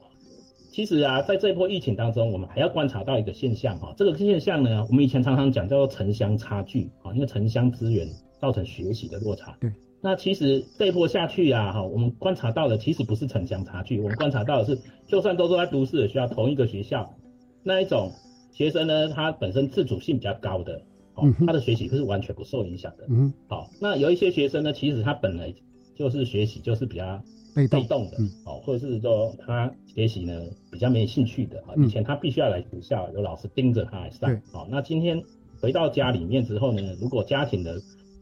[0.72, 8.08] 其实啊，在这一波疫情当中，我们还要观察到一个现象哈，这个现象呢，我们以前常常讲叫做城乡差距啊，因为城乡资源
[8.40, 9.58] 造成学习的落差。
[9.60, 9.70] 对。
[10.04, 17.14] 那其实这一波下去啊，哈，我们观察到的其实不是城乡差距，我们观察到的是，就算都是在都市的学校，同一个学校，
[17.64, 18.14] 那一种
[18.54, 20.82] 学生呢，他本身自主性比较高的，
[21.16, 23.06] 哦，他的学习是完全不受影响的。
[23.10, 23.34] 嗯。
[23.48, 25.54] 好，那有一些学生呢，其实他本来
[25.96, 27.22] 就是学习就是比较
[27.54, 28.10] 被动。
[28.10, 30.42] 的，哦，或者是说他学习呢
[30.72, 35.22] 比较没兴趣的，啊，以前他必须要来学校，有老师盯着他来上，好，那今天
[35.60, 37.82] 回到家里面之后呢，如果家庭的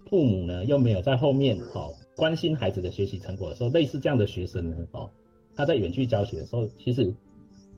[0.09, 5.09] 父母呢又没有在后面好关心孩子的学习成果的时候，类似这样的学生呢，哦，
[5.55, 7.13] 他在远距教学的时候，其实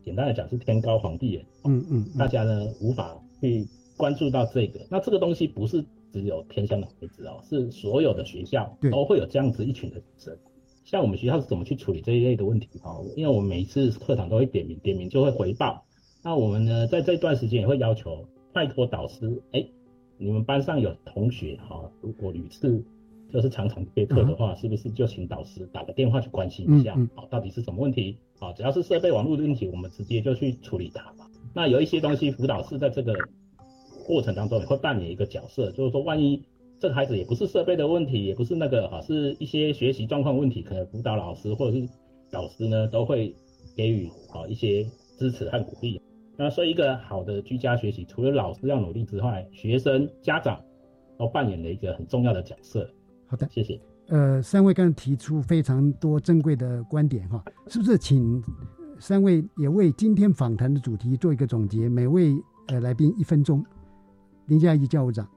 [0.03, 4.79] 简单的讲是天高皇帝远，嗯嗯，大家呢无法去关注到这个。
[4.89, 10.37] 那这个东西不是只有偏向的孩子哦，是所有的学校都会有这样子一群的学生。
[10.91, 12.99] 像我们学校是怎么去处理这一类的问题哈？
[13.15, 15.85] 因为我们每一次课堂都会点名，点名就会回报。
[16.21, 19.65] 那我们呢，在这段时间也会要求，拜托导师，哎，
[20.17, 22.83] 你们班上有同学哈，如果屡次
[23.31, 28.17] 就是常常缺课的话，是不是就请导师打个电话去关心一下，好，到底是什么问题？
[28.37, 31.13] 好，只要是设备网络的问题，我们直接就去处理它。
[31.53, 33.15] 那有一些东西，辅导室在这个
[34.05, 36.43] 过程当中也会扮演一个角色，就是说，万一
[36.81, 41.87] 这个孩子也不是设备的问题，也不是那个哈，是一些学习状况问题，可能辅导老师或者是
[42.31, 43.35] 老师呢，都会
[43.75, 44.83] 给予啊一些
[45.15, 46.01] 支持和鼓励。
[46.35, 50.59] 那所以一个好的居家学习，除了老师要努力之外，学生、家长
[51.19, 52.89] 都扮演了一个很重要的角色。
[53.27, 53.79] 好的，谢谢。
[54.07, 58.43] 呃，三位刚才提出非常多珍贵的观点哈，是不是请
[58.97, 61.87] 三位也为今天访谈的主题做一个总结？
[61.87, 62.33] 每位
[62.69, 63.63] 呃来宾一分钟。
[64.47, 65.29] 林佳怡教务长。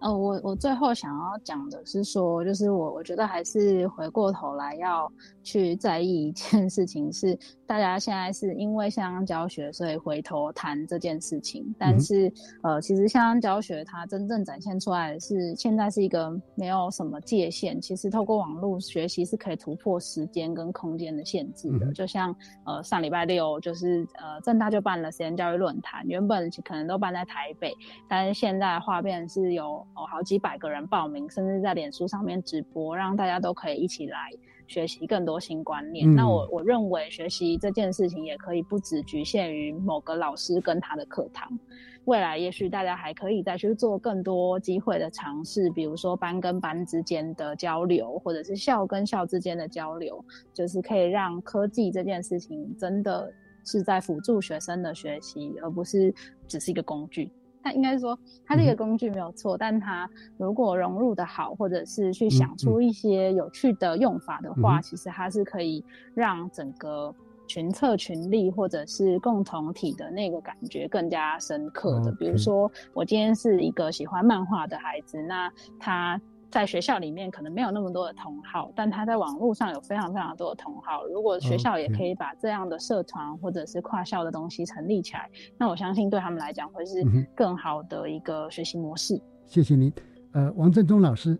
[0.00, 5.10] 呃，我我最后想要讲的是说，就是我我觉得还是回过头来要
[5.42, 7.36] 去在意一件事情，是
[7.66, 11.74] 大家现在是因为线上教学，所以回头谈这件事情。
[11.76, 12.32] 但是
[12.62, 17.80] 呃，其实线上教学它真正展现出来的是，现在是一个没有什么界限。
[17.80, 21.92] 其实透过网络学习是可以突破时间跟空间的限制的。
[21.92, 22.32] 就像
[22.64, 27.74] 呃上礼拜六就是呃正大就办了实验教育论坛，原本可能都办在台北，
[28.08, 29.84] 但是现在画面是有。
[29.98, 34.30] 哦，好几百个人报名，甚至在脸书上面直播，让大家都可以一起来
[34.68, 36.14] 学习更多新观念。
[36.14, 41.58] 那我我认为学习这件事情也可以不只局限于某个老师跟他的课堂，
[42.04, 50.24] 未来也许大家还可以再去做更多机会的尝试，比如说班跟班之间的交流，或者是校跟校之间的交流，
[50.54, 53.32] 就是可以让科技这件事情真的
[53.64, 56.14] 是在辅助学生的学习，而不是
[56.46, 57.32] 只是一个工具。
[57.62, 65.84] 它应该是说，它这个工具没有错，但它如果融入的好，或者是去想出一些有趣的用法的话，其实它是可以
[66.14, 67.14] 让整个
[67.46, 72.12] 群策群力或者是共同体的那个感觉更加深刻的。
[72.12, 76.20] 比如说，我今天是一个喜欢漫画的孩子，那他。
[76.50, 81.04] 在学校里面可能没有那么多的同好，但他在网络上有非常非常多的同好。
[81.06, 85.28] 如果学校也可以把这样的社团或者是跨校的东西成立起来，
[85.58, 89.20] 那我相信对他们来讲会是更好的一个学习模式。
[89.46, 89.92] 谢谢您，
[90.32, 91.38] 呃，王振中老师。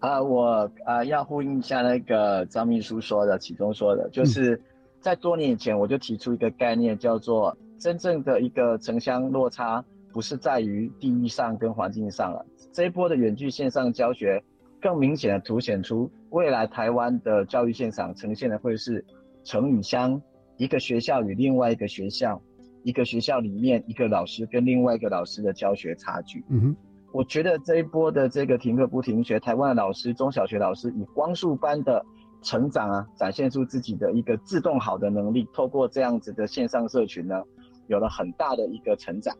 [0.00, 4.60] 啊，我啊要呼应一下那个张秘书说的，其中说的就是
[5.00, 12.44] 在多年以前我就提出一个概念，叫做真正的一个城乡落差不是在于地域上跟环境上了。
[12.72, 14.42] 这一波的远距线上教学，
[14.80, 19.04] 更明显的凸显出未来台湾的教育现场呈现的会是
[19.44, 20.20] 城与乡，
[20.56, 22.40] 一个学校与另外一个学校，
[22.82, 26.44] 一个学校里面一个老师跟另外一个老师的教学差距。
[26.48, 26.76] 嗯哼，
[27.12, 32.04] 我觉得这一波的这个停课不停学，台湾的老师中小学老师以光速般的
[32.42, 37.42] 成长啊，展现出自己的一个自动好的能力，透过这样子的线上社群呢，
[37.86, 39.36] 有了很大的一个成长。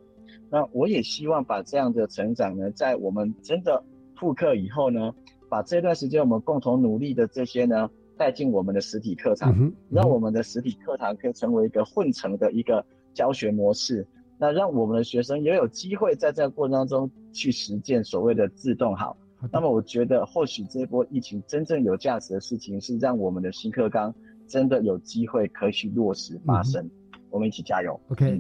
[0.53, 3.83] 那我也希望把这样的成长呢，在我们真的
[4.17, 5.15] 复课以后呢，
[5.49, 7.89] 把这段时间我们共同努力的这些呢，
[8.19, 12.85] 带进我们的实体课堂，让我们的实体课堂可以成为一个混成的一个
[13.15, 14.07] 教学模式。
[14.37, 19.17] 那让我们的学生也有机会在这个过程当中去实践所谓的自动好。
[19.51, 24.15] 那么我觉得，或许这波疫情真正有价值的事情，是让我们的新课纲
[24.47, 26.91] 真的有机会可以去落实发生。
[27.31, 27.99] 我们一起加油。
[28.11, 28.39] OK。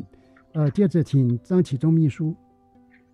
[0.52, 2.34] 呃，接着请张启忠秘书。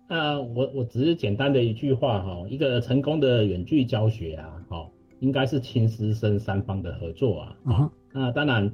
[0.07, 7.57] 呃，我我只是简单的一句话哈，一个成功的远距教学啊，好，应该是亲师生三方的合作啊。
[7.63, 8.71] 啊，那当然，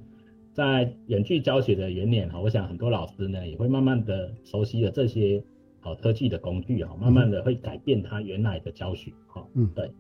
[0.54, 5.44] 在远距教学的元年哈，我想很多老师呢也会慢慢的熟悉了这些
[5.82, 9.46] 好科技的工具啊，慢慢的会改变他原来的教学哈。
[9.54, 9.92] 嗯，对。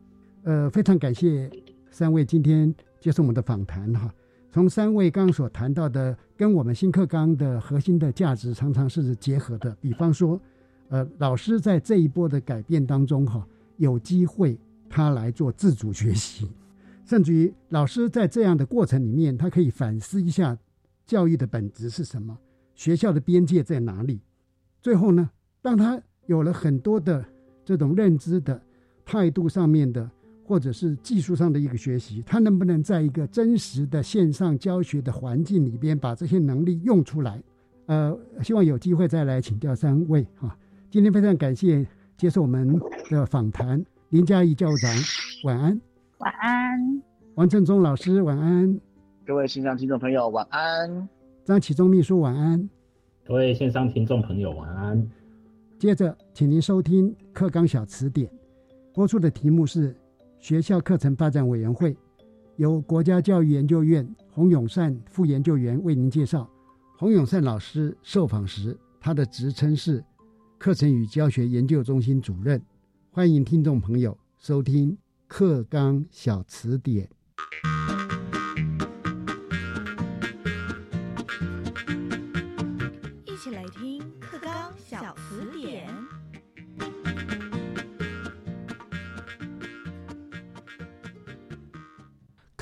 [0.45, 1.49] 呃，非常感谢
[1.91, 4.11] 三位今天接受我们的访谈哈。
[4.55, 9.75] 从三位刚所谈到的，跟我们新课纲的核心的价值常常是结合的。
[9.81, 10.39] 比方说，
[10.87, 13.45] 呃，老师在这一波的改变当中，哈，
[13.75, 14.57] 有机会
[14.89, 16.49] 他来做自主学习，
[17.03, 20.57] 甚至于老师在这样的过程里面，他可以反思一下
[21.05, 22.37] 教育的本质是什么，
[22.75, 24.21] 学校的边界在哪里。
[24.81, 25.29] 最后呢，
[25.61, 27.25] 当他有了很多的
[27.65, 28.61] 这种认知的
[29.03, 30.09] 态度上面的。
[30.47, 37.41] 或者是技术上的一个学习，他能不能在一个真实的线上教学的环境里边把这些能力用出来？
[37.87, 40.55] 呃，希望有机会再来请教三位哈。
[40.91, 41.83] 今天非常感谢
[42.15, 42.79] 接受我们
[43.09, 44.91] 的访谈，林嘉怡教务长，
[45.45, 45.81] 晚安。
[46.19, 47.01] 晚安。
[47.33, 48.79] 王振中老师，晚安。
[49.25, 51.09] 各位线上听众朋友，晚安。
[51.43, 52.69] 张启忠秘书，晚安。
[53.25, 55.09] 各位线上听众朋友，晚安。
[55.79, 58.27] 接着，请您收听《课纲小词典》，
[58.93, 59.95] 播出的题目是。
[60.45, 61.97] 学校课程发展委员会
[62.57, 66.47] 由国家教育研究院洪永善副研究员为您介绍。
[66.99, 70.05] 洪永善老师受访时，他的职称是
[70.59, 72.61] 课程与教学研究中心主任。
[73.09, 74.91] 欢迎听众朋友收听
[75.27, 77.07] 《课纲小词典》。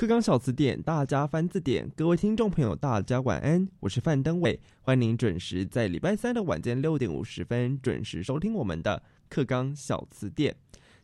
[0.04, 1.90] 课纲小词典，大家翻字典。
[1.96, 10.54] 各位听众朋友，大家晚安，我是范登伟，欢迎您准时在礼拜三的晚间六点五十分准时收听我们的课纲小词典。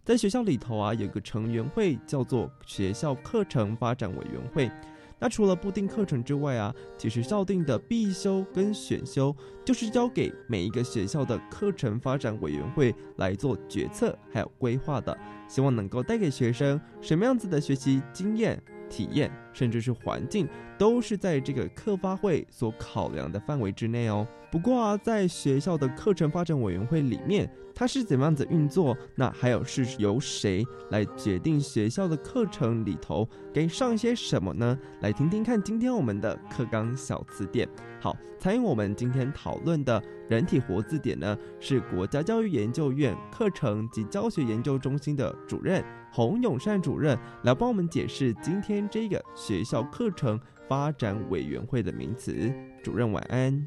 [0.04, 4.70] 在学校里头啊，有个成员会叫做学校课程发展委员会。
[5.18, 9.34] 那除了布定课程之外啊，其实校定的必修跟选修，
[9.64, 15.16] 就是交给每一个学校的课程发展委员会来做决策还有规划的。
[15.48, 18.62] 希望能够带给学生什么样子的学习经验。
[18.90, 24.26] 体验甚至是环境，都是在这个课发会所考量的范围之内哦。
[24.50, 28.96] 不过啊，在学校的课程发展委员会里面，它是怎么样子运作？
[29.14, 34.76] 那还有是由谁来决定学校的课程里头该上些什么呢？
[35.02, 37.68] 来听听看今天我们的课纲小词典。
[38.00, 52.50] 好，参与我们今天讨论的人体活字典呢，是国家教育研究院课程及教学研究中心的主任洪永善主任来帮我们解释今天这个学校课程发展委员会的名词。
[52.82, 53.66] 主任晚安，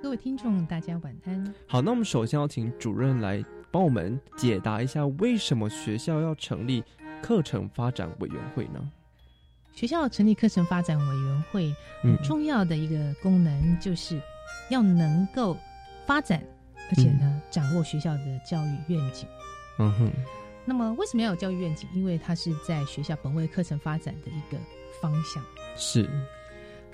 [0.00, 1.54] 各位听众大家晚安。
[1.66, 6.84] 好，那我们首先要请主任来帮我们解答一下，为什么学校要成立
[7.20, 8.92] 课程发展委员会呢？
[9.74, 14.20] 学校成立课程发展委员会，很重要的一个功能就是
[14.70, 15.56] 要能够
[16.06, 16.42] 发展，
[16.90, 19.28] 而且呢掌握学校的教育愿景。
[19.78, 20.10] 嗯哼。
[20.64, 21.88] 那么为什么要有教育愿景？
[21.92, 24.58] 因为它是在学校本位课程发展的一个
[25.02, 25.42] 方向。
[25.76, 26.08] 是。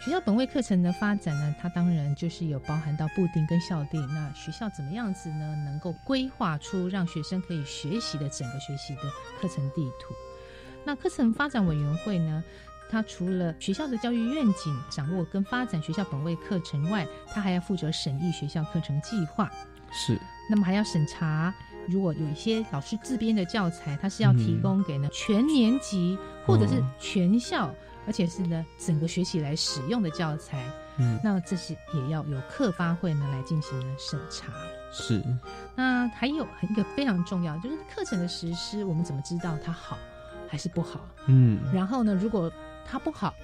[0.01, 4.01] 学校本位课程的发展呢，它当然就是有包含到布定跟校定。
[4.09, 5.55] 那学校怎么样子呢？
[5.67, 9.03] 能够规划出让学生可以学习的整个学习的
[9.39, 10.15] 课程地图。
[10.83, 12.43] 那课程发展委员会呢？
[12.91, 19.51] 它除了学校的教育愿景掌握跟发展学校本位课程外，他还要负责审议学校课程计划。
[19.93, 20.19] 是。
[20.51, 21.55] 那么还要审查，
[21.89, 27.73] 如果有一些老师自编的教材，他是要提供给呢全年级或者是全校，
[28.07, 30.65] 而且是呢整个学期来使用的教材。
[30.99, 31.19] 嗯。
[31.23, 34.53] 那这是也要由课发会呢来进行呢审查。
[34.93, 35.23] 是。
[35.77, 39.97] 那还有一个非常重要，就是课程的实施，我们怎么知道它好
[40.49, 41.09] 还是不好？
[41.27, 41.61] 嗯。
[41.73, 42.53] 然后呢，如果
[42.85, 43.35] 它不好，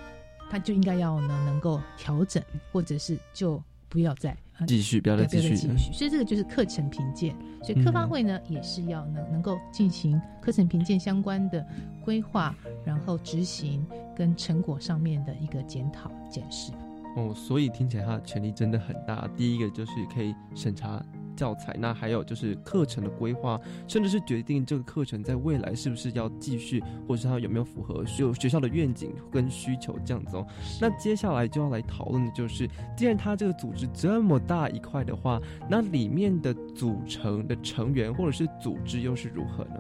[0.51, 5.57] 它就应该要呢能够调整，或者是就不要再继续，不要再继续。
[5.93, 7.35] 所以这个就是课程评鉴。
[7.63, 11.67] 所以课发会呢也是要能能够进行课程评鉴相关的
[12.05, 13.85] 规划，然后执行
[14.17, 16.73] 跟成果上面的一个检讨检视。
[17.17, 19.29] 哦，所以听起来他的权力真的很大。
[19.37, 21.03] 第一个就是可以审查。
[21.37, 30.47] 教材，那还有就是课程的规划，甚至是决定这个课程在未来是不是要继续，或者是它有没有符合有学校的愿景跟需求这样子哦。
[30.81, 39.77] 那接下来就要来讨论的就是，既然它这个组织这么大一块的话，那里面的组成的成员或者是组织又是如何呢？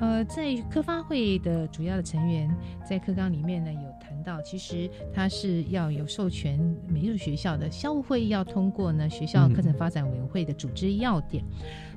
[0.00, 2.48] 呃，在科发会的主要的成员，
[2.88, 6.58] 在课纲里面呢有谈到，其实它是要有授权
[6.88, 11.44] 每一所学校的校务会议要通过呢学校课程发展委员会的组织要点。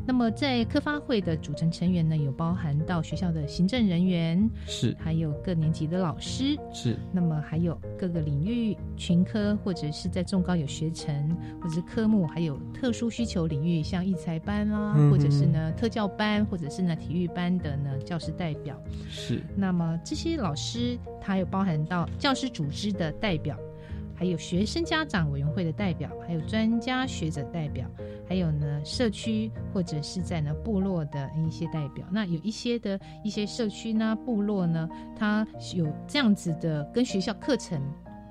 [0.06, 6.98] 那么在科发会的组成成员呢，有包含到学校的行政人员，是，还有各年级的老师，是。
[7.14, 18.76] 那么还有各个领域群科，或者是在中高有学程，或者是科目，还有特殊需求领域，像艺才班啦，或者是呢特教班，或者是呢体育班的呢教师代表，
[19.10, 19.42] 是。
[19.56, 23.58] 那么这些老师，他有包含到教师组织的代表。
[24.22, 27.90] 还有学生家长委员会的代表，还有专家学者代表，
[28.30, 32.06] 还有呢社区或者是在呢部落的一些代表。
[32.12, 35.44] 那有一些的一些社区呢部落呢，它
[35.74, 37.82] 有这样子的跟学校课程。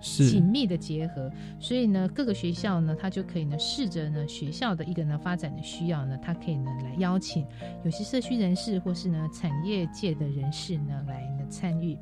[0.01, 7.47] 紧密的结合，所以呢，各个学校呢，它就可以呢，试着呢，学校的一个呢发展的需要呢，它可以呢来邀请
[7.85, 11.99] 有些社区人士或是呢产业界的人士呢来呢参与。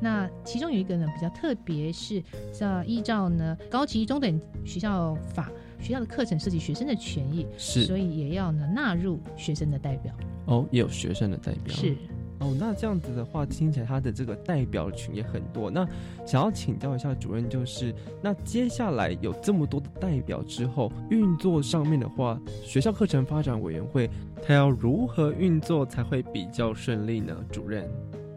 [0.00, 2.22] 那其中有一个呢比较特别，是
[2.52, 10.14] 在依照呢高级中等学校法，学校的课程涉及学生的权益，是，所以也要呢纳入学生的代表。
[10.46, 11.74] 哦，也有学生的代表。
[11.74, 11.96] 是。
[12.40, 15.70] 哦，那这样子的话，听起来他的这个代表群也很多。
[15.70, 15.86] 那
[16.24, 24.08] 想要请教一下主任，就是那接下来有这么多的代表之后，运作上面的话，学校课程发展委员会
[24.46, 27.36] 他要如何运作才会比较顺利呢？
[27.50, 27.84] 主任，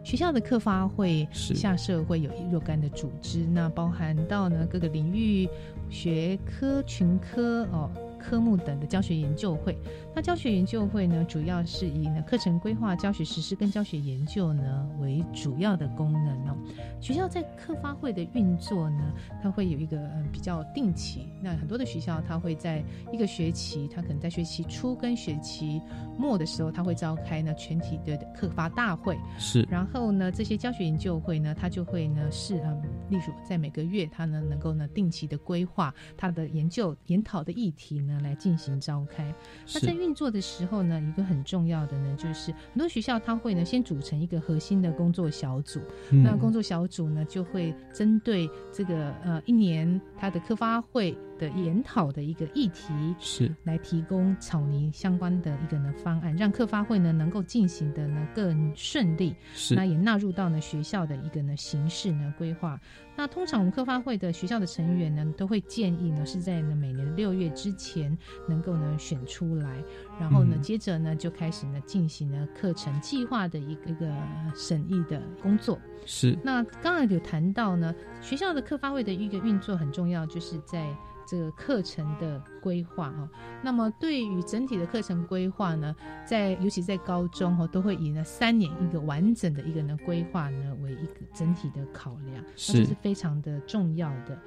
[0.02, 5.48] 学校的课发会下设会有若干的组织，那包含到呢各个领域
[5.88, 7.88] 学科群科哦。
[8.22, 9.76] 科目等的教学研究会，
[10.14, 16.56] 那教学研究会呢，主要是以呢课程规划、教学实施跟教学研究呢为主要的功能哦。
[17.00, 19.12] 学校在课发会的运作呢，
[19.42, 21.28] 它会有一个嗯比较定期。
[21.42, 25.80] 那很多的学校，它会在一个学期，它可能在学期初跟学期
[26.16, 29.18] 末的时候，它会召开呢全体的课发大会。
[29.38, 29.66] 是。
[29.68, 38.11] 然后呢，这些教学研究会呢，它就会呢是嗯，例如在每个月，它呢能够呢定期的规划它的研究研讨的议题呢。
[38.20, 39.34] 来进行召开。
[39.74, 45.80] 那在运作的时候呢，一个很重要的呢，就是很多学校它会呢先组成一个核心的工作小组。
[46.10, 59.34] 那工作小组呢就会针对这个呃一年它的科发会的研讨的一个议题，是来提供草拟相关的一个呢方案，让科发会呢能够进行的呢更顺利。
[59.54, 62.80] 是那也纳入到呢学校的一个呢形式呢规划。
[63.16, 68.16] 那通常我们科发会的学校的成员呢，都会建议呢是在呢每年六月之前
[68.48, 69.82] 能够呢选出来，
[70.18, 74.12] 然后呢接着呢就开始呢进行呢课程计划的一个一个
[74.54, 75.78] 审议的工作。
[76.06, 76.36] 是。
[76.42, 80.86] 那刚才有谈到呢，学校的科发会的一个运作很重要，就是在。
[81.26, 83.28] 这个课程的规划哈，
[83.62, 85.94] 那么对于整体的课程规划呢，
[86.26, 94.38] 在尤其在高中哈，都会以呢三年一个完整的一个呢规划呢为一个整体的考量，这是非常的重要的。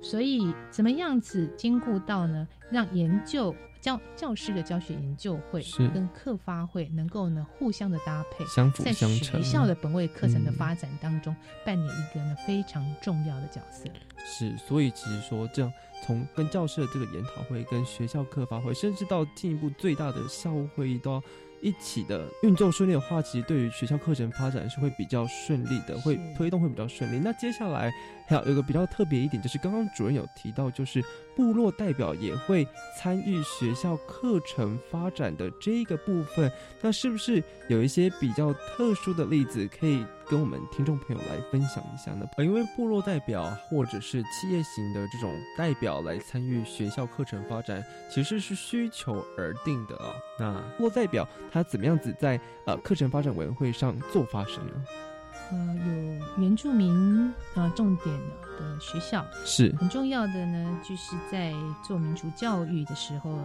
[0.00, 3.54] 所以怎么样子兼顾到呢，让研究。
[3.82, 5.60] 教教师的教学研究会
[5.92, 11.34] 跟课发会能够呢互相的搭配，相辅相成，学校的本位课程的发展当中
[11.66, 13.90] 扮演一个呢非常重要的角色。
[14.24, 15.72] 是，所以其实说这样，
[16.06, 21.22] 从跟教师的这个研讨会，跟学校课发会，甚至到进一步最大的校务会议都要。
[21.64, 27.20] 一起的运作顺利的话，其实对于学校课程发展是会比较顺利的，会推动会比较顺利。
[27.20, 27.88] 那接下来
[28.32, 31.02] 还有个比较特别一点，就是刚刚主任有提到，就是
[31.36, 32.66] 部落代表也会
[32.98, 36.50] 参与学校课程发展的这一个部分。
[36.80, 40.04] 那是不是有一些比较特殊的例子可以？
[40.28, 50.14] 跟我们听众朋友来分享一下呢，因为部落代表或者是企业型的这种代表来参与学校课程发展，其实是需求而定的啊。
[50.38, 54.72] 那部落代表他怎么样子在呃课程发展委员会上做发声呢？
[55.52, 58.06] 呃，有原住民呃重点
[58.58, 61.52] 的学校是很重要的呢，就是在
[61.86, 63.38] 做民族教育的时候。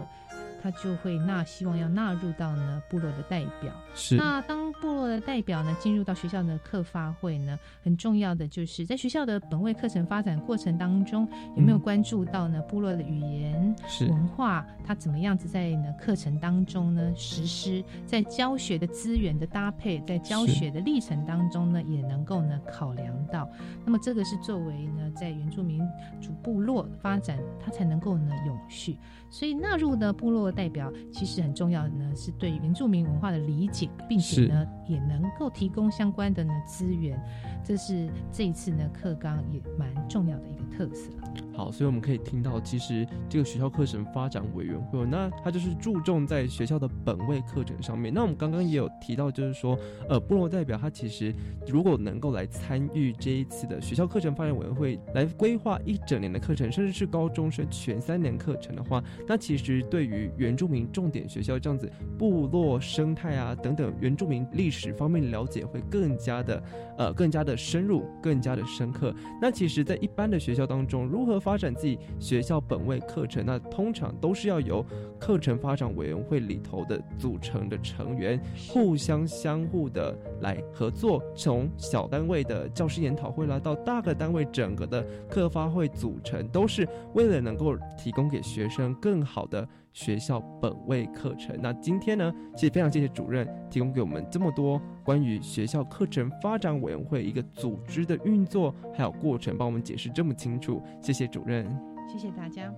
[0.62, 4.16] 他就会纳希望要纳入到呢部落的代表，是。
[4.16, 13.74] 那当部落的代表呢进入到学校的课发会呢，很重要的就是在学校的本位课程发展过程当中，有没有关注到呢部落的语言
[14.08, 23.48] 文化，它怎么样子在呢课程当中呢实施，在教学的资源的搭配，在教学的历程当中呢也能够呢考量到，
[23.84, 25.80] 那么这个是作为呢在原住民
[26.20, 28.96] 主部落发展，它才能够呢永续。
[29.30, 37.20] 所以纳入呢部落代表其实很重要的呢，是对原住民文化的理解，并且呢也能够提供相关的呢资源，
[37.64, 41.10] 这是这一次呢课纲也蛮重要的一个特色。
[41.54, 48.14] 好，所以我们可以听到，其实这个学校课程发展委员会，那它就是注重在学校的本位课程上面。
[48.14, 49.76] 那我们刚刚也有提到，就是说，
[50.08, 51.34] 呃，部落代表他其实
[51.66, 66.62] 如果能够来参与这一次的学校课程发展委员会，来规划一整年的课程，甚至是高中生全三年课程的话，那其实对于原住民重点学校这样子部落生态啊等等原住民历史方面的了解会更加的
[66.96, 69.14] 呃更加的深入，更加的深刻。
[69.42, 74.84] 那其实，在一般的学校当中，如何发展自己学校本位课程，那通常都是要由
[75.18, 89.66] 课程发展委员会里头的组成的成员互相相互的来合作，从小单位的教师研讨会啦，到大个单位整个的课发会组成，都是为了能够提供给学生更好的。
[89.92, 101.66] 学校本位课程，那今天呢，其实非常谢谢主任提供给我们这么多关于学校课程发展委员会一个组织的运作还有过程，帮我们解释这么清楚，谢谢主任，
[102.06, 102.72] 谢谢大家。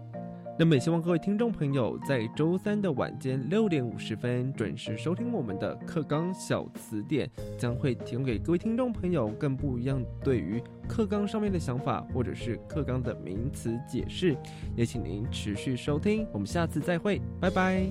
[0.60, 14.36] 那么也希望各位听众朋友在周三的晚间六点五十分准时收听我们的课纲小词典，将会提供给各位听众朋友更不一样对于课纲上面的想法，或者是课纲的名词解释。
[14.76, 17.86] 也请您持续收听，我们下次再会，拜拜。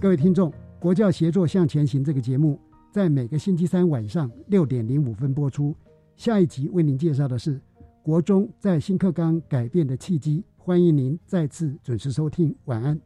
[0.00, 5.72] 各位听众，国教协作向前行这个节目在每个星期三晚上六点零五分播出。
[6.16, 7.60] 下一集为您介绍的是
[8.02, 12.98] 国中在新课纲改变的契机欢迎您再次准时收听晚安。